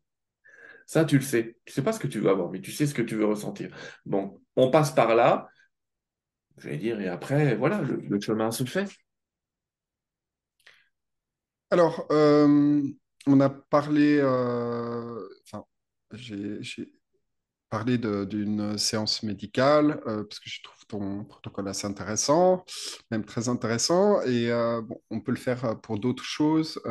[0.86, 1.57] Ça, tu le sais.
[1.65, 3.25] Tu sais pas ce que tu veux avoir, mais tu sais ce que tu veux
[3.25, 3.75] ressentir.
[4.05, 5.49] Bon, on passe par là,
[6.57, 8.88] je vais dire, et après, voilà, le, chemin se fait.
[11.71, 12.82] Alors, euh,
[13.25, 15.27] on a parlé, euh,
[16.14, 16.91] j'ai
[17.70, 22.66] parlé d'une séance médicale, euh, parce que je trouve ton protocole assez intéressant,
[23.12, 24.49] même très intéressant, et
[24.84, 26.82] bon, on peut le faire pour d'autres choses,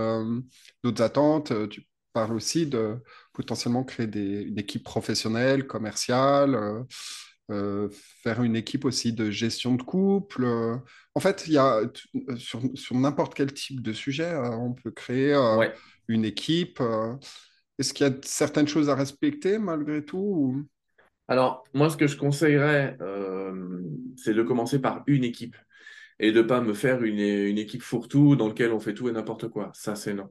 [0.83, 1.53] d'autres attentes.
[1.69, 2.97] Tu parles aussi de
[3.33, 6.83] potentiellement créer des, une équipe professionnelle, commerciale, euh,
[7.51, 7.89] euh,
[8.23, 10.45] faire une équipe aussi de gestion de couple.
[10.45, 10.77] Euh.
[11.15, 11.83] En fait, il y a
[12.37, 15.35] sur, sur n'importe quel type de sujet, on peut créer
[16.09, 16.81] une équipe.
[17.81, 20.67] Est-ce qu'il y a certaines choses à respecter malgré tout
[21.29, 22.99] Alors, moi, ce que je conseillerais,
[24.19, 25.57] c'est de commencer par une équipe
[26.19, 27.19] et de ne pas me faire une,
[27.57, 29.71] équipe fourre-tout dans laquelle on fait tout et n'importe quoi.
[29.73, 30.29] Ça, c'est non.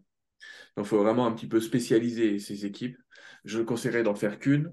[0.78, 2.98] Donc, il faut vraiment un petit peu spécialiser ces équipes.
[3.46, 4.72] Je conseillerais d'en faire qu'une,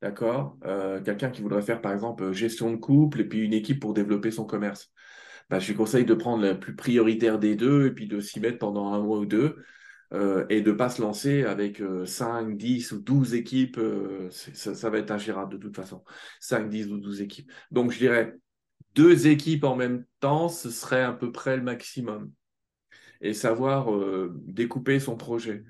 [0.00, 0.56] d'accord?
[0.66, 3.92] Euh, Quelqu'un qui voudrait faire, par exemple, gestion de couple et puis une équipe pour
[3.92, 4.92] développer son commerce.
[5.50, 8.38] Ben, je lui conseille de prendre la plus prioritaire des deux et puis de s'y
[8.38, 9.56] mettre pendant un mois ou deux
[10.14, 13.78] euh, et de ne pas se lancer avec 5, 10 ou 12 équipes.
[13.78, 16.04] Euh, ça, va être ingérable de toute façon.
[16.40, 17.50] 5, 10 ou 12 équipes.
[17.70, 18.34] Donc, je dirais
[18.94, 22.30] deux équipes en même temps, ce serait à peu près le maximum
[23.20, 25.64] et savoir euh, découper son projet.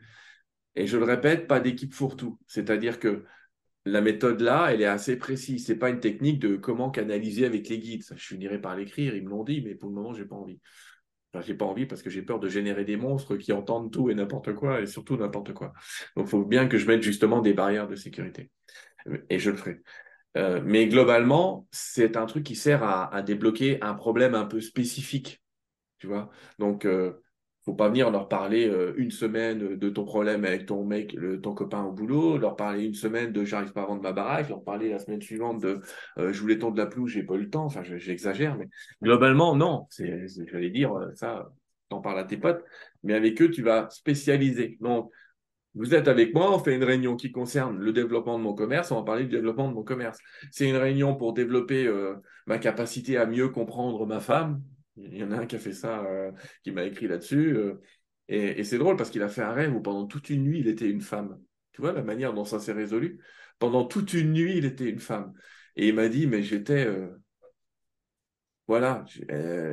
[0.75, 2.39] Et je le répète, pas d'équipe fourre-tout.
[2.47, 3.25] C'est-à-dire que
[3.87, 5.65] la méthode là, elle est assez précise.
[5.65, 8.05] C'est pas une technique de comment canaliser avec les guides.
[8.15, 10.59] Je finirai par l'écrire, ils me l'ont dit, mais pour le moment, j'ai pas envie.
[11.41, 14.15] J'ai pas envie parce que j'ai peur de générer des monstres qui entendent tout et
[14.15, 15.73] n'importe quoi, et surtout n'importe quoi.
[16.17, 18.51] Donc, il faut bien que je mette justement des barrières de sécurité.
[19.31, 19.81] Et je le ferai.
[20.37, 25.43] Euh, mais globalement, c'est un truc qui sert à, débloquer un problème un peu spécifique.
[25.99, 26.31] Tu vois?
[26.59, 27.24] Donc, euh,
[27.65, 31.55] faut pas venir leur parler euh, une semaine de ton problème avec ton mec, ton
[31.55, 34.63] copain au boulot, leur parler une semaine de j'arrive pas à vendre ma baraque, leur
[34.63, 35.81] parler la semaine suivante de
[36.19, 37.65] euh, je voulais tondre la pelouse, j'ai pas eu le temps.
[37.65, 38.69] Enfin, j'exagère, mais
[39.03, 39.87] globalement, non.
[39.89, 41.51] C'est, j'allais dire euh, ça,
[41.89, 42.63] t'en parles à tes potes,
[43.03, 44.77] mais avec eux, tu vas spécialiser.
[44.81, 45.11] Donc,
[45.75, 48.93] vous êtes avec moi, on fait une réunion qui concerne le développement de mon commerce,
[48.93, 50.19] on va parler du développement de mon commerce.
[50.53, 51.93] C'est une réunion pour développer
[52.47, 54.63] ma capacité à mieux comprendre ma femme,
[54.97, 56.33] il y en a un qui a fait ça, euh,
[56.63, 57.57] qui m'a écrit là-dessus.
[57.57, 57.81] Euh,
[58.29, 60.69] et, c'est drôle parce qu'il a fait un rêve où pendant toute une nuit, il
[60.69, 61.39] était une femme.
[61.73, 63.21] Tu vois la manière dont ça s'est résolu
[63.59, 65.33] Pendant toute une nuit, il était une femme.
[65.77, 66.87] Et il m'a dit, mais j'étais...
[66.87, 67.09] Euh,
[68.67, 69.05] Voilà,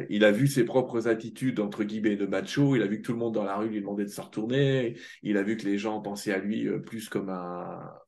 [0.10, 3.14] il a vu ses propres attitudes, entre guillemets, de macho, il a vu que tout
[3.14, 5.78] le monde dans la rue lui demandait de se retourner, il a vu que les
[5.78, 8.04] gens pensaient à lui plus comme à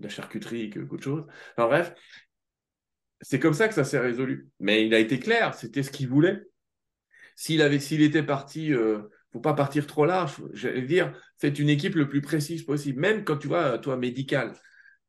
[0.00, 1.24] de la charcuterie que qu'autre chose.
[1.56, 1.94] Enfin bref,
[3.20, 4.48] c'est comme ça que ça s'est résolu.
[4.60, 6.42] Mais il a été clair, c'était ce qu'il voulait.
[7.36, 9.02] S'il avait, s'il était parti, euh,
[9.32, 10.42] faut pas partir trop large.
[10.52, 13.00] J'allais dire, faites une équipe le plus précise possible.
[13.00, 14.54] Même quand tu vois, toi, médical,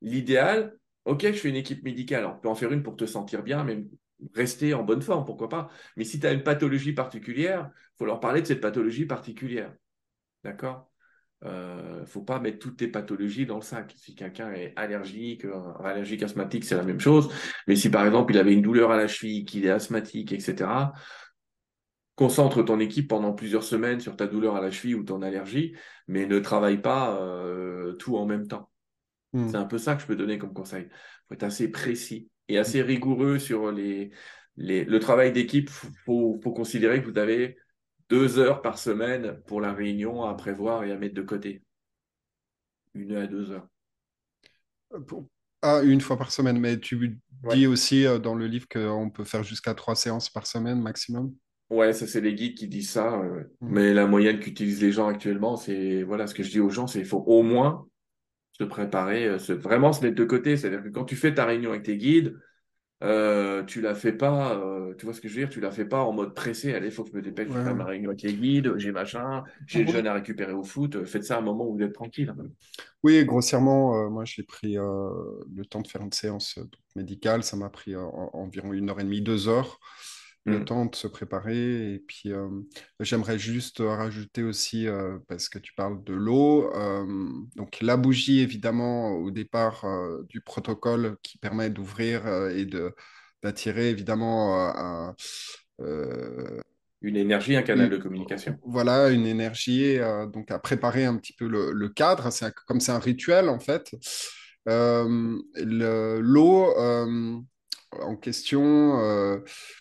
[0.02, 0.74] l'idéal,
[1.06, 2.26] ok, je fais une équipe médicale.
[2.26, 3.90] on peut en faire une pour te sentir bien, même
[4.36, 5.70] rester en bonne forme, pourquoi pas.
[5.98, 9.74] Mais si tu as une pathologie particulière, faut leur parler de cette pathologie particulière.
[10.44, 10.91] D'accord?
[11.44, 13.94] Il euh, ne faut pas mettre toutes tes pathologies dans le sac.
[13.98, 15.46] Si quelqu'un est allergique,
[15.84, 17.34] allergique asthmatique, c'est la même chose.
[17.68, 20.70] Mais si par exemple il avait une douleur à la cheville, qu'il est asthmatique, etc.,
[22.16, 25.76] concentre ton équipe pendant plusieurs semaines sur ta douleur à la cheville ou ton allergie,
[26.08, 28.70] mais ne travaille pas euh, tout en même temps.
[29.34, 29.48] Hmm.
[29.48, 30.84] C'est un peu ça que je peux donner comme conseil.
[30.90, 34.12] Il faut être assez précis et assez rigoureux sur les,
[34.58, 34.86] les...
[34.86, 35.72] le travail d'équipe.
[35.84, 37.58] Il faut, faut considérer que vous avez
[38.12, 41.64] deux heures par semaine pour la réunion à prévoir et à mettre de côté.
[42.94, 43.68] Une à deux heures.
[45.62, 47.18] Ah, une fois par semaine, mais tu
[47.50, 51.34] dis aussi euh, dans le livre qu'on peut faire jusqu'à trois séances par semaine maximum?
[51.70, 53.16] Ouais, ça c'est les guides qui disent ça.
[53.16, 53.46] Hmm.
[53.62, 56.88] Mais la moyenne qu'utilisent les gens actuellement, c'est voilà ce que je dis aux gens,
[56.88, 57.88] c'est qu'il faut au moins
[58.60, 60.58] se préparer, euh, se, vraiment se mettre de côté.
[60.58, 62.36] C'est-à-dire que quand tu fais ta réunion avec tes guides,
[63.04, 65.72] euh, tu la fais pas, euh, tu vois ce que je veux dire, tu la
[65.72, 68.22] fais pas en mode pressé, allez, faut que je me dépêche, faire ma réunion avec
[68.22, 71.42] les guides, j'ai machin, j'ai le jeune à récupérer au foot, faites ça à un
[71.42, 72.34] moment où vous êtes tranquille.
[73.04, 76.60] Oui, grossièrement, euh, moi j'ai pris le temps de faire une séance
[76.96, 79.80] médicale, ça m'a pris environ une heure et demie, deux heures
[80.46, 80.66] le mm.
[80.66, 81.94] temps de se préparer.
[81.94, 82.48] Et puis, euh,
[83.00, 86.72] j'aimerais juste rajouter aussi, euh, parce que tu parles de l'eau,
[87.56, 89.86] donc la bougie, évidemment, au départ
[90.30, 92.94] du protocole qui permet d'ouvrir et de,
[93.44, 95.14] d'attirer, évidemment,
[95.80, 98.60] une énergie, un canal de communication.
[98.64, 99.98] Voilà, une énergie,
[100.32, 102.32] donc à préparer un petit peu le, le cadre.
[102.32, 103.92] C'est comme c'est un rituel, en fait.
[104.66, 105.46] l'eau
[108.00, 109.40] en question euh,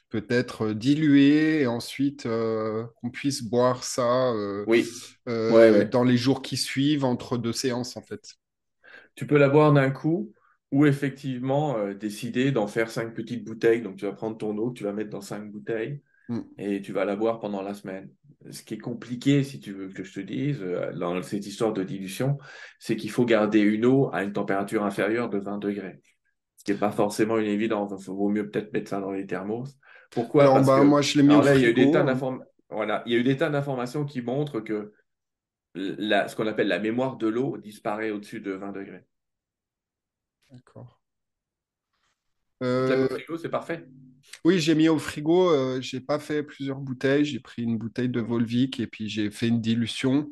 [0.09, 4.87] peut être dilué et ensuite euh, qu'on puisse boire ça euh, oui.
[5.91, 8.35] dans les jours qui suivent entre deux séances en fait.
[9.15, 10.33] Tu peux la boire d'un coup
[10.73, 13.83] ou effectivement décider d'en faire cinq petites bouteilles.
[13.83, 16.41] Donc tu vas prendre ton eau, tu vas mettre dans cinq bouteilles mm.
[16.59, 18.09] et tu vas la boire pendant la semaine.
[18.51, 21.83] Ce qui est compliqué, si tu veux que je te dise, dans cette histoire de
[21.83, 22.39] dilution,
[22.79, 26.01] c'est qu'il faut garder une eau à une température inférieure de 20 degrés
[26.61, 27.91] ce qui n'est pas forcément une évidence.
[28.07, 29.79] Il vaut mieux peut-être mettre ça dans les thermos.
[30.11, 30.45] Pourquoi?
[30.45, 32.05] Parce bah, que, moi, je l'ai mis au il y a eu des tas
[32.69, 34.93] voilà, il y a eu des tas d'informations qui montrent que
[35.75, 39.07] la, ce qu'on appelle la mémoire de l'eau disparaît au-dessus de 20 degrés.
[40.51, 41.01] D'accord.
[42.63, 43.07] Euh...
[43.07, 43.89] Au frigo, c'est parfait.
[44.45, 45.51] Oui, j'ai mis au frigo.
[45.51, 47.25] Euh, j'ai pas fait plusieurs bouteilles.
[47.25, 50.31] J'ai pris une bouteille de Volvic et puis j'ai fait une dilution.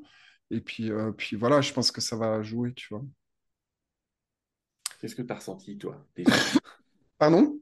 [0.50, 3.02] Et puis, euh, puis voilà, je pense que ça va jouer, tu vois.
[4.98, 6.32] Qu'est-ce que tu as ressenti, toi, déjà?
[7.18, 7.60] Pardon?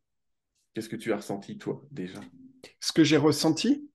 [0.73, 2.21] Qu'est-ce que tu as ressenti, toi, déjà?
[2.81, 3.91] Ce que j'ai ressenti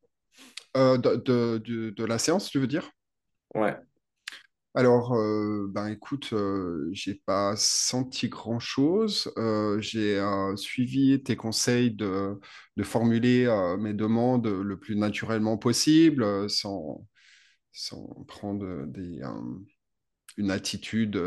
[0.77, 2.91] euh, de, de, la séance, tu veux dire?
[3.55, 3.75] Ouais.
[4.75, 9.33] Alors, euh, ben écoute, euh, j'ai pas senti grand-chose.
[9.79, 10.23] j'ai
[10.55, 12.39] suivi tes conseils de,
[12.77, 13.47] de formuler
[13.79, 17.05] mes demandes le plus naturellement possible, sans,
[17.71, 19.19] sans prendre des,
[20.37, 21.19] une attitude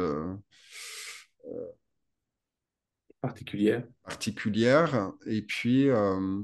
[3.24, 3.82] particulière.
[4.04, 5.12] particulière.
[5.26, 6.40] Et puis, euh,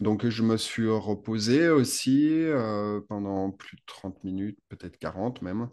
[0.00, 5.68] donc, je me suis reposé aussi euh, pendant plus de 30 minutes, peut-être 40 même.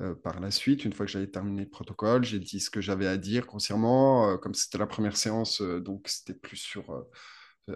[0.00, 2.80] Euh, par la suite, une fois que j'avais terminé le protocole, j'ai dit ce que
[2.80, 4.36] j'avais à dire grossièrement.
[4.38, 7.06] comme c'était la première séance, donc c'était plus sur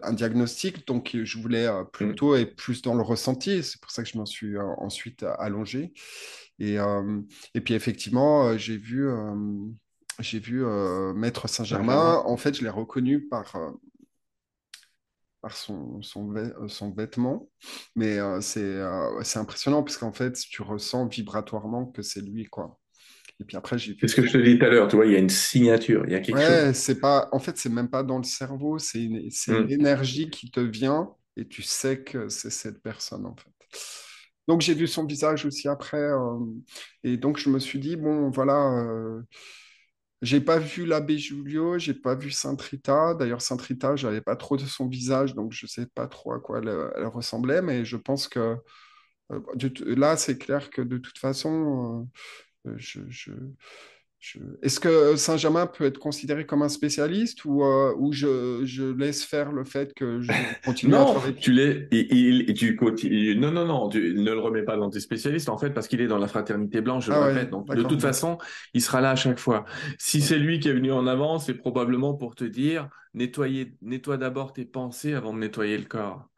[0.03, 0.87] un diagnostic.
[0.87, 2.41] Donc, je voulais plutôt mm.
[2.41, 3.63] être plus dans le ressenti.
[3.63, 5.93] C'est pour ça que je m'en suis ensuite allongé.
[6.59, 6.77] Et,
[7.55, 9.09] et puis, effectivement, j'ai vu
[10.21, 12.23] j'ai vu euh, Maître Saint-Germain.
[12.25, 13.71] En fait, je l'ai reconnu par, euh,
[15.41, 17.49] par son, son, euh, son, vêtement.
[17.97, 18.81] Mais c'est
[19.23, 22.79] c'est impressionnant parce qu'en fait, tu ressens vibratoirement que c'est lui, quoi.
[23.41, 25.07] Et puis après, j'ai C'est ce que je te dis tout à l'heure, tu vois,
[25.07, 27.31] il y a une signature, il y a quelque ouais, c'est pas...
[27.33, 29.71] En fait, c'est même pas dans le cerveau, c'est une, hmm.
[29.71, 31.09] énergie qui te vient
[31.39, 33.79] et tu sais que c'est cette personne, en fait.
[34.47, 36.11] Donc, j'ai vu son visage aussi après.
[37.03, 39.23] et donc, je me suis dit, bon, voilà
[40.23, 43.15] j'ai pas vu l'abbé Julio, j'ai pas vu Sainte Rita.
[43.15, 46.41] D'ailleurs, Sainte Rita, j'avais pas trop de son visage, donc je sais pas trop à
[46.41, 48.57] quoi elle, ressemblait, mais je pense que
[49.33, 49.41] euh,
[49.97, 52.09] là, c'est clair que de toute façon,
[52.67, 53.33] euh, je,
[54.63, 59.25] Est-ce que Saint-Germain peut être considéré comme un spécialiste ou, euh, ou je, je, laisse
[59.25, 60.31] faire le fait que je
[60.65, 61.37] continue à travailler?
[61.37, 63.37] tu l'es, il, tu continues.
[63.37, 66.01] Non, non, non, tu ne le remets pas dans tes spécialistes en fait parce qu'il
[66.03, 67.51] est dans la fraternité blanche, je le ah répète.
[67.51, 68.37] donc de toute façon,
[68.75, 69.65] il sera là à chaque fois.
[69.99, 74.19] Si c'est lui qui est venu en avant, c'est probablement pour te dire nettoyer, nettoie
[74.19, 76.30] d'abord tes pensées avant de nettoyer le corps.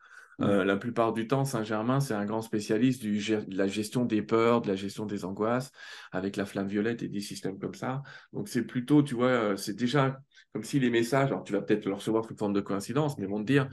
[0.42, 4.22] Euh, la plupart du temps, Saint-Germain, c'est un grand spécialiste du, de la gestion des
[4.22, 5.70] peurs, de la gestion des angoisses,
[6.10, 8.02] avec la flamme violette et des systèmes comme ça.
[8.32, 10.20] Donc c'est plutôt, tu vois, euh, c'est déjà
[10.52, 13.26] comme si les messages, alors tu vas peut-être le recevoir sous forme de coïncidence, mais
[13.26, 13.68] vont te dire,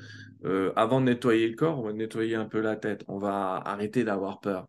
[0.46, 3.62] euh, avant de nettoyer le corps, on va nettoyer un peu la tête, on va
[3.66, 4.68] arrêter d'avoir peur.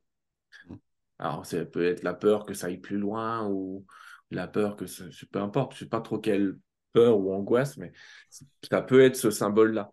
[1.18, 3.84] Alors ça peut être la peur que ça aille plus loin ou
[4.30, 6.56] la peur que, ça, peu importe, je sais pas trop quelle
[6.92, 7.92] peur ou angoisse, mais
[8.68, 9.92] ça peut être ce symbole-là.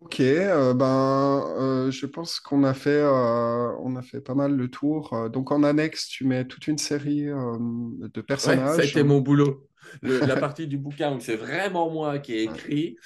[0.00, 4.54] Ok, euh, ben, euh, je pense qu'on a fait, euh, on a fait pas mal
[4.54, 5.30] le tour.
[5.30, 8.70] Donc en annexe, tu mets toute une série de personnages.
[8.70, 9.68] Ouais, ça a été mon boulot.
[10.02, 12.96] la partie du bouquin où c'est vraiment moi qui ai écrit,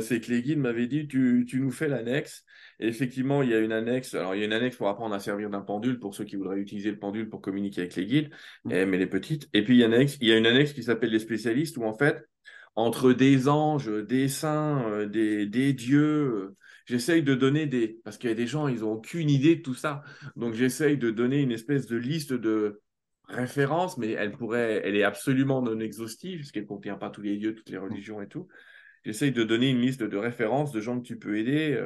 [0.00, 2.44] c'est que les guides m'avaient dit tu, tu nous fais l'annexe.
[2.78, 4.14] Et effectivement, il y a une annexe.
[4.14, 6.36] Alors, il y a une annexe pour apprendre à servir d'un pendule pour ceux qui
[6.36, 8.30] voudraient utiliser le pendule pour communiquer avec les guides,
[8.64, 8.84] mmh.
[8.84, 9.48] mais les petites.
[9.52, 11.18] Et puis, il y, a une annexe, il y a une annexe qui s'appelle les
[11.18, 12.29] spécialistes où en fait,
[12.76, 16.00] entre des anges, des saints, euh, des, dieux.
[16.00, 16.56] Euh,
[16.86, 18.00] j'essaye de donner des...
[18.04, 20.02] Parce qu'il y a des gens, ils n'ont aucune idée de tout ça.
[20.36, 22.80] Donc j'essaye de donner une espèce de liste de
[23.28, 27.36] références, mais elle pourrait, elle est absolument non exhaustive, puisqu'elle ne contient pas tous les
[27.36, 28.48] dieux, toutes les religions et tout.
[29.04, 31.80] J'essaye de donner une liste de références de gens que tu peux aider.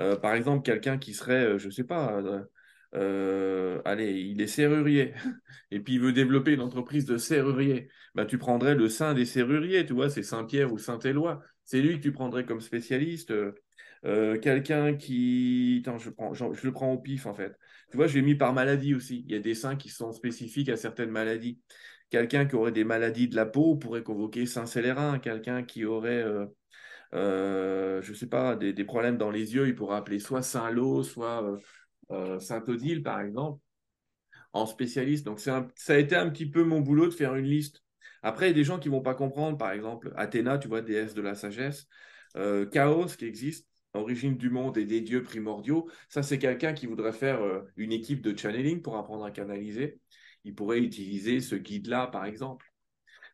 [0.00, 2.20] Euh, par exemple, quelqu'un qui serait, je ne sais pas,
[2.94, 5.14] euh, allez, il est serrurier,
[5.70, 9.24] et puis il veut développer une entreprise de serrurier, bah, tu prendrais le saint des
[9.24, 11.42] serruriers, tu vois, c'est Saint-Pierre ou Saint-Éloi.
[11.64, 13.32] C'est lui que tu prendrais comme spécialiste.
[14.04, 15.82] Euh, quelqu'un qui.
[15.84, 16.10] Attends, je,
[16.66, 17.56] le prends au pif, en fait.
[17.90, 19.24] Tu vois, je l'ai mis par maladie aussi.
[19.26, 21.60] Il y a des saints qui sont spécifiques à certaines maladies.
[22.10, 25.18] Quelqu'un qui aurait des maladies de la peau pourrait convoquer Saint-Célérin.
[25.18, 26.22] Quelqu'un qui aurait.
[26.22, 26.46] Euh,
[27.14, 31.44] euh, je sais pas, des, problèmes dans les yeux, il pourrait appeler soit Saint-Lô, soit
[31.44, 31.58] euh,
[32.40, 33.60] Saint-Odile, par exemple,
[34.52, 35.26] en spécialiste.
[35.26, 37.82] Donc, ça a été un petit peu mon boulot de faire une liste.
[38.22, 40.68] Après, il y a des gens qui ne vont pas comprendre, par exemple, Athéna, tu
[40.68, 41.86] vois, déesse de la sagesse,
[42.36, 45.90] euh, Chaos qui existe, origine du monde et des dieux primordiaux.
[46.08, 50.00] Ça, c'est quelqu'un qui voudrait faire euh, une équipe de channeling pour apprendre à canaliser.
[50.44, 52.66] Il pourrait utiliser ce guide-là, par exemple.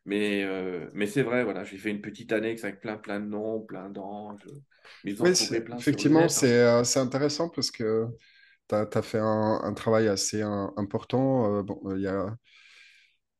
[0.05, 0.47] Mais,
[0.93, 3.87] mais c'est vrai, voilà, j'ai fait une petite annexe avec plein, plein de noms, plein
[3.87, 4.47] d'anges.
[5.03, 6.83] Mais effectivement, hein.
[6.83, 8.07] c'est intéressant parce que
[8.69, 11.59] tu as, fait un, travail assez important.
[11.59, 12.35] Euh, bon, euh, il y a,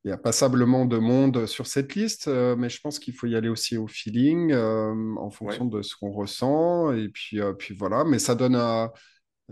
[0.03, 3.35] y a passablement de monde sur cette liste, euh, mais je pense qu'il faut y
[3.35, 6.91] aller aussi au feeling, en fonction de ce qu'on ressent.
[6.93, 8.59] Et puis, puis voilà, mais ça donne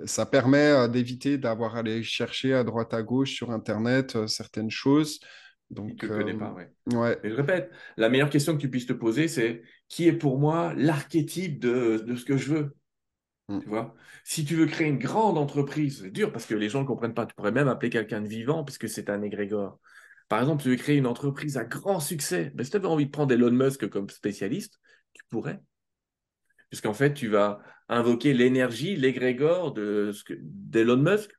[0.06, 5.20] ça permet d'éviter d'avoir à aller chercher à droite à gauche sur Internet certaines choses.
[5.70, 6.72] Donc, ne connais pas, ouais.
[6.96, 7.20] ouais.
[7.24, 10.74] je répète, la meilleure question que tu puisses te poser, c'est qui est pour moi
[10.76, 12.76] l'archétype de, de, ce que je veux?
[13.50, 13.96] Tu vois?
[14.24, 17.16] Si tu veux créer une grande entreprise, c'est dur parce que les gens ne comprennent
[17.16, 17.26] pas.
[17.26, 19.80] Tu pourrais même appeler quelqu'un de vivant puisque c'est un égrégore.
[20.28, 22.52] Par exemple, tu veux créer une entreprise à grand succès.
[22.54, 24.80] Ben, si tu avais envie de prendre Elon Musk comme spécialiste,
[25.14, 25.60] tu pourrais.
[26.70, 31.32] Puisqu'en fait, tu vas invoquer l'énergie, l'égrégore d'Elon Musk.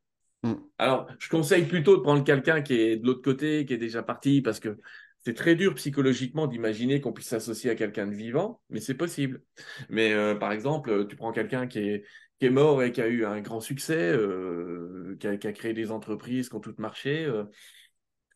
[0.42, 0.54] Mm.
[0.78, 4.02] Alors, je conseille plutôt de prendre quelqu'un qui est de l'autre côté, qui est déjà
[4.02, 4.76] parti, parce que
[5.22, 9.42] c'est très dur psychologiquement d'imaginer qu'on puisse s'associer à quelqu'un de vivant, mais c'est possible.
[9.90, 12.04] Mais euh, par exemple, tu prends quelqu'un qui est,
[12.50, 16.54] mort et qui a eu un grand succès, euh, qui, a, créé des entreprises qui
[16.54, 17.44] ont toutes marché, euh,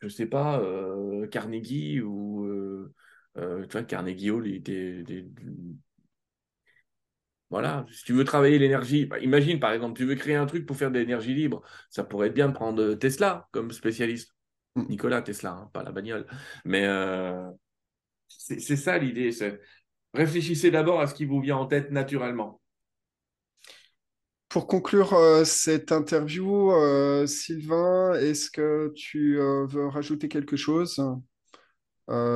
[0.01, 0.63] je ne sais pas,
[1.31, 2.47] Carnegie ou...
[3.35, 4.47] tu Carnegie Hall.
[7.51, 10.67] Voilà, si tu veux travailler l'énergie, bah, imagine par exemple, tu veux créer un truc
[10.67, 14.34] pour faire de l'énergie libre, ça pourrait être bien prendre Tesla comme spécialiste.
[14.77, 14.87] Mm.
[14.89, 16.27] Nicolas Tesla, hein, pas la bagnole.
[16.65, 17.49] Mais euh,
[18.29, 19.31] c'est ça l'idée.
[20.13, 22.61] Réfléchissez d'abord à ce qui vous vient en tête naturellement.
[24.49, 31.03] Pour conclure euh, cette interview, euh, Sylvain, est-ce que tu veux rajouter quelque chose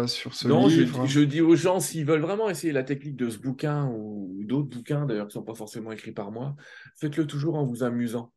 [0.07, 0.99] sur ce livre?
[0.99, 4.41] Non, je, dis aux gens, s'ils veulent vraiment essayer la technique de ce bouquin ou
[4.45, 6.57] d'autres bouquins d'ailleurs qui ne sont pas forcément écrits par moi,
[6.97, 8.33] faites-le toujours en vous amusant.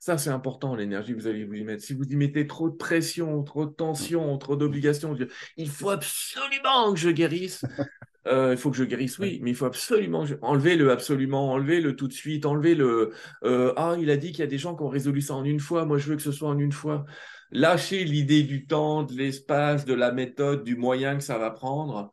[0.00, 1.82] Ça, c'est important, l'énergie que vous allez vous y mettre.
[1.82, 5.16] Si vous y mettez trop de pression, trop de tension, trop d'obligations,
[5.56, 7.64] il faut absolument que je guérisse.
[8.26, 11.80] Euh, il faut que je guérisse, oui, mais il faut absolument enlever le absolument, enlever
[11.80, 13.12] le tout de suite, enlever le
[13.44, 15.44] euh, ah, il a dit qu'il y a des gens qui ont résolu ça en
[15.44, 17.04] une fois, moi je veux que ce soit en une fois.
[17.50, 22.12] Lâchez l'idée du temps, de l'espace, de la méthode, du moyen que ça va prendre.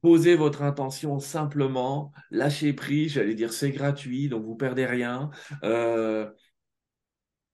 [0.00, 5.30] Posez votre intention simplement, lâchez prise, j'allais dire c'est gratuit, donc vous perdez rien.
[5.62, 6.28] Euh,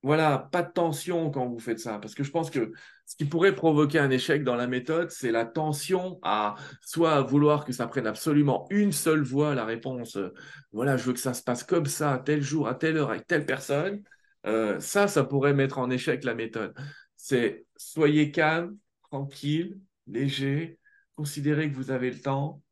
[0.02, 2.72] voilà, pas de tension quand vous faites ça, parce que je pense que
[3.04, 7.64] ce qui pourrait provoquer un échec dans la méthode, c'est la tension à soit vouloir
[7.64, 10.16] que ça prenne absolument une seule voie la réponse.
[10.16, 10.32] Euh,
[10.72, 13.10] voilà, je veux que ça se passe comme ça, à tel jour, à telle heure,
[13.10, 14.02] avec telle personne.
[14.46, 16.72] Euh, ça, ça pourrait mettre en échec la méthode.
[17.16, 18.76] C'est soyez calme,
[19.10, 20.78] tranquille, léger,
[21.14, 22.62] considérez que vous avez le temps.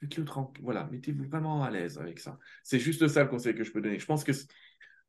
[0.00, 0.64] Faites-le tranquille.
[0.64, 2.38] Voilà, mettez-vous vraiment à l'aise avec ça.
[2.62, 3.98] C'est juste ça le conseil que je peux donner.
[3.98, 4.32] Je pense que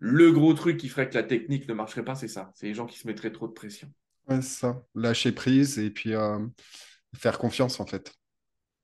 [0.04, 2.52] le gros truc qui ferait que la technique ne marcherait pas, c'est ça.
[2.56, 3.88] C'est les gens qui se mettraient trop de pression.
[4.28, 4.84] Ouais, c'est ça.
[4.96, 6.40] Lâcher prise et puis euh,
[7.16, 8.12] faire confiance, en fait.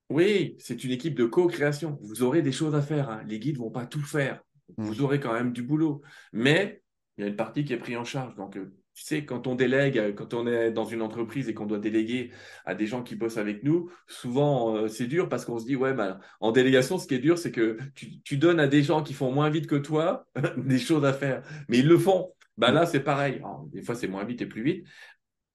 [0.09, 1.97] Oui, c'est une équipe de co-création.
[2.03, 3.09] Vous aurez des choses à faire.
[3.09, 3.23] hein.
[3.27, 4.41] Les guides ne vont pas tout faire.
[4.77, 4.83] Mm.
[4.85, 6.03] Vous aurez quand même du boulot.
[6.33, 6.83] Mais
[7.17, 8.35] il y a une partie qui est prise en charge.
[8.35, 11.53] Donc, euh, tu sais, quand on délègue, euh, quand on est dans une entreprise et
[11.53, 12.31] qu'on doit déléguer
[12.65, 15.75] à des gens qui bossent avec nous, souvent euh, c'est dur parce qu'on se dit,
[15.75, 18.81] ouais, bah, en délégation, ce qui est dur, c'est que tu, tu donnes à des
[18.81, 20.25] gens qui font moins vite que toi
[20.57, 21.43] des choses à faire.
[21.69, 22.33] Mais ils le font.
[22.57, 23.35] Bah, là, c'est pareil.
[23.35, 24.87] Alors, des fois, c'est moins vite et plus vite.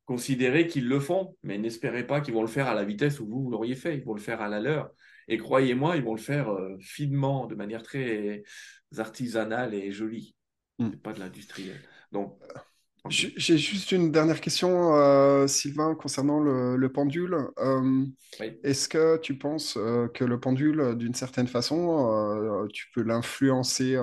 [0.05, 3.27] Considérez qu'ils le font, mais n'espérez pas qu'ils vont le faire à la vitesse où
[3.27, 3.97] vous, vous l'auriez fait.
[3.97, 4.93] Ils vont le faire à la leur.
[5.27, 8.45] Et croyez-moi, ils vont le faire euh, finement, de manière très
[8.97, 10.37] artisanale et jolie.
[10.79, 10.91] Mm.
[10.93, 11.81] C'est pas de l'industriel.
[12.13, 12.39] Donc,
[13.09, 17.37] J'ai juste une dernière question, euh, Sylvain, concernant le, le pendule.
[17.59, 18.07] Euh,
[18.41, 18.63] oui.
[18.63, 22.09] est-ce que tu penses euh, que le pendule, d'une certaine façon,
[22.65, 23.99] euh, tu peux l'influencer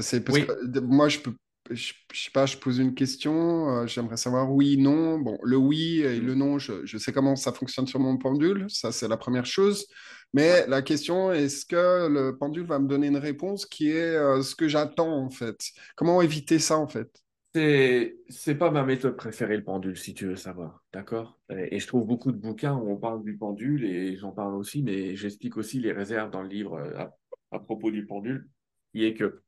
[0.00, 0.46] C'est parce Oui.
[0.46, 1.34] que de- moi, je peux,
[1.70, 5.18] je, je sais pas, je pose une question, j'aimerais savoir oui, non.
[5.18, 6.36] Bon, le oui et le Mm.
[6.36, 9.86] non, je, je sais comment ça fonctionne sur mon pendule, ça c'est la première chose.
[10.34, 14.54] Mais la question, est-ce que le pendule va me donner une réponse qui est ce
[14.54, 15.58] que j'attends en fait?
[15.96, 17.10] Comment éviter ça en fait?
[17.54, 20.82] C'est, c'est pas ma méthode préférée, le pendule, si tu veux savoir.
[20.92, 21.38] D'accord?
[21.50, 24.82] Et, je trouve beaucoup de bouquins où on parle du pendule et j'en parle aussi,
[24.82, 27.04] mais j'explique aussi les réserves dans le livre euh,
[27.50, 28.48] à, propos du pendule,
[28.92, 29.42] qui est que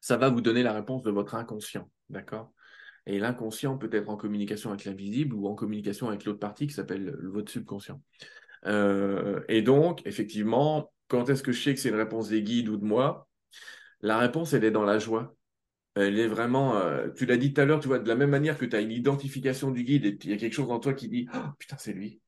[0.00, 1.90] ça va vous donner la réponse de votre inconscient.
[2.10, 2.52] D'accord?
[3.06, 6.74] Et l'inconscient peut être en communication avec l'invisible ou en communication avec l'autre partie qui
[6.74, 8.02] s'appelle le- votre subconscient.
[8.66, 12.68] Euh, et donc, effectivement, quand est-ce que je sais que c'est une réponse des guides
[12.68, 13.28] ou de moi?
[14.02, 15.34] La réponse, elle est dans la joie.
[15.96, 18.30] Elle est vraiment, euh, tu l'as dit tout à l'heure, tu vois, de la même
[18.30, 20.92] manière que tu as une identification du guide il y a quelque chose en toi
[20.92, 22.20] qui dit, oh, putain, c'est lui.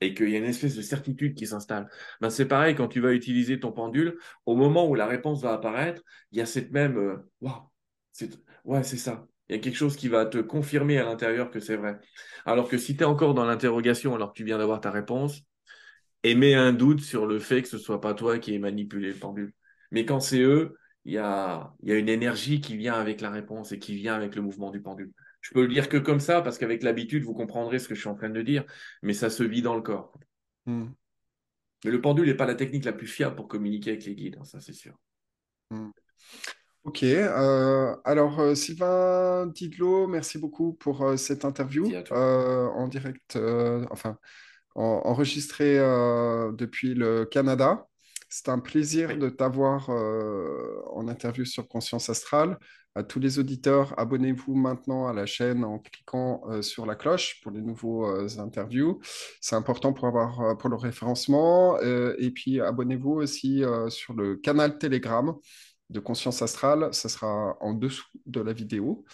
[0.00, 1.88] Et qu'il y a une espèce de certitude qui s'installe.
[2.20, 5.52] Ben, c'est pareil quand tu vas utiliser ton pendule, au moment où la réponse va
[5.52, 7.70] apparaître, il y a cette même, euh, waouh,
[8.12, 8.30] c'est,
[8.64, 9.26] ouais, c'est ça.
[9.48, 11.98] Il y a quelque chose qui va te confirmer à l'intérieur que c'est vrai.
[12.46, 15.42] Alors que si tu es encore dans l'interrogation alors que tu viens d'avoir ta réponse,
[16.22, 19.18] émet un doute sur le fait que ce soit pas toi qui ai manipulé le
[19.18, 19.52] pendule.
[19.90, 23.20] Mais quand c'est eux, il y a, il y a une énergie qui vient avec
[23.20, 25.12] la réponse et qui vient avec le mouvement du pendule.
[25.40, 28.00] Je peux le dire que comme ça, parce qu'avec l'habitude, vous comprendrez ce que je
[28.00, 28.64] suis en train de dire,
[29.02, 30.12] mais ça se vit dans le corps.
[30.66, 30.88] Hmm.
[31.84, 34.36] Mais le pendule n'est pas la technique la plus fiable pour communiquer avec les guides,
[34.40, 34.94] hein, ça c'est sûr.
[35.70, 35.90] Hmm.
[36.84, 43.38] Ok, euh, alors euh, Sylvain Didlot, merci beaucoup pour euh, cette interview euh, en direct,
[43.90, 44.18] enfin
[44.74, 47.86] en- enregistrée depuis le Canada.
[48.28, 52.58] C'est un plaisir de t'avoir euh, en interview sur Conscience Astrale.
[52.94, 57.40] À tous les auditeurs, abonnez-vous maintenant à la chaîne en cliquant euh, sur la cloche
[57.42, 59.00] pour les nouveaux euh, interviews.
[59.40, 61.78] C'est important pour avoir pour le référencement.
[61.80, 65.34] Et puis abonnez-vous aussi sur le canal Telegram
[65.88, 69.04] de conscience astrale, ça sera en dessous de la vidéo.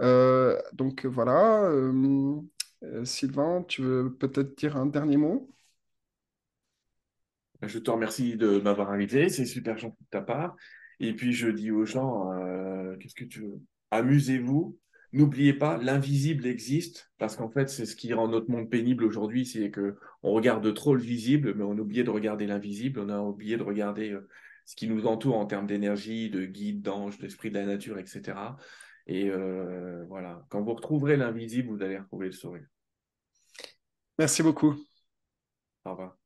[0.00, 1.70] Donc voilà,
[3.04, 5.48] Sylvain, tu veux peut-être dire un dernier mot?
[7.62, 10.56] Je te remercie de m'avoir invité, c'est super gentil de ta part.
[11.00, 13.60] Et puis je dis aux gens, euh, qu'est-ce que tu veux?
[13.90, 14.78] Amusez-vous.
[15.12, 19.44] N'oubliez pas, l'invisible existe, parce qu'en fait, c'est ce qui rend notre monde pénible aujourd'hui,
[19.44, 23.10] c'est que on regarde trop le visible, mais on a oublié de regarder l'invisible, on
[23.10, 24.26] a oublié de regarder euh,
[24.64, 28.56] ce qui nous entoure en termes d'énergie, de guide, d'ange, d'esprit de la nature, etc.
[29.06, 32.66] Et euh, voilà, quand vous retrouverez l'invisible, vous allez retrouver le sourire.
[34.18, 34.74] Merci beaucoup.
[35.84, 36.21] Au revoir.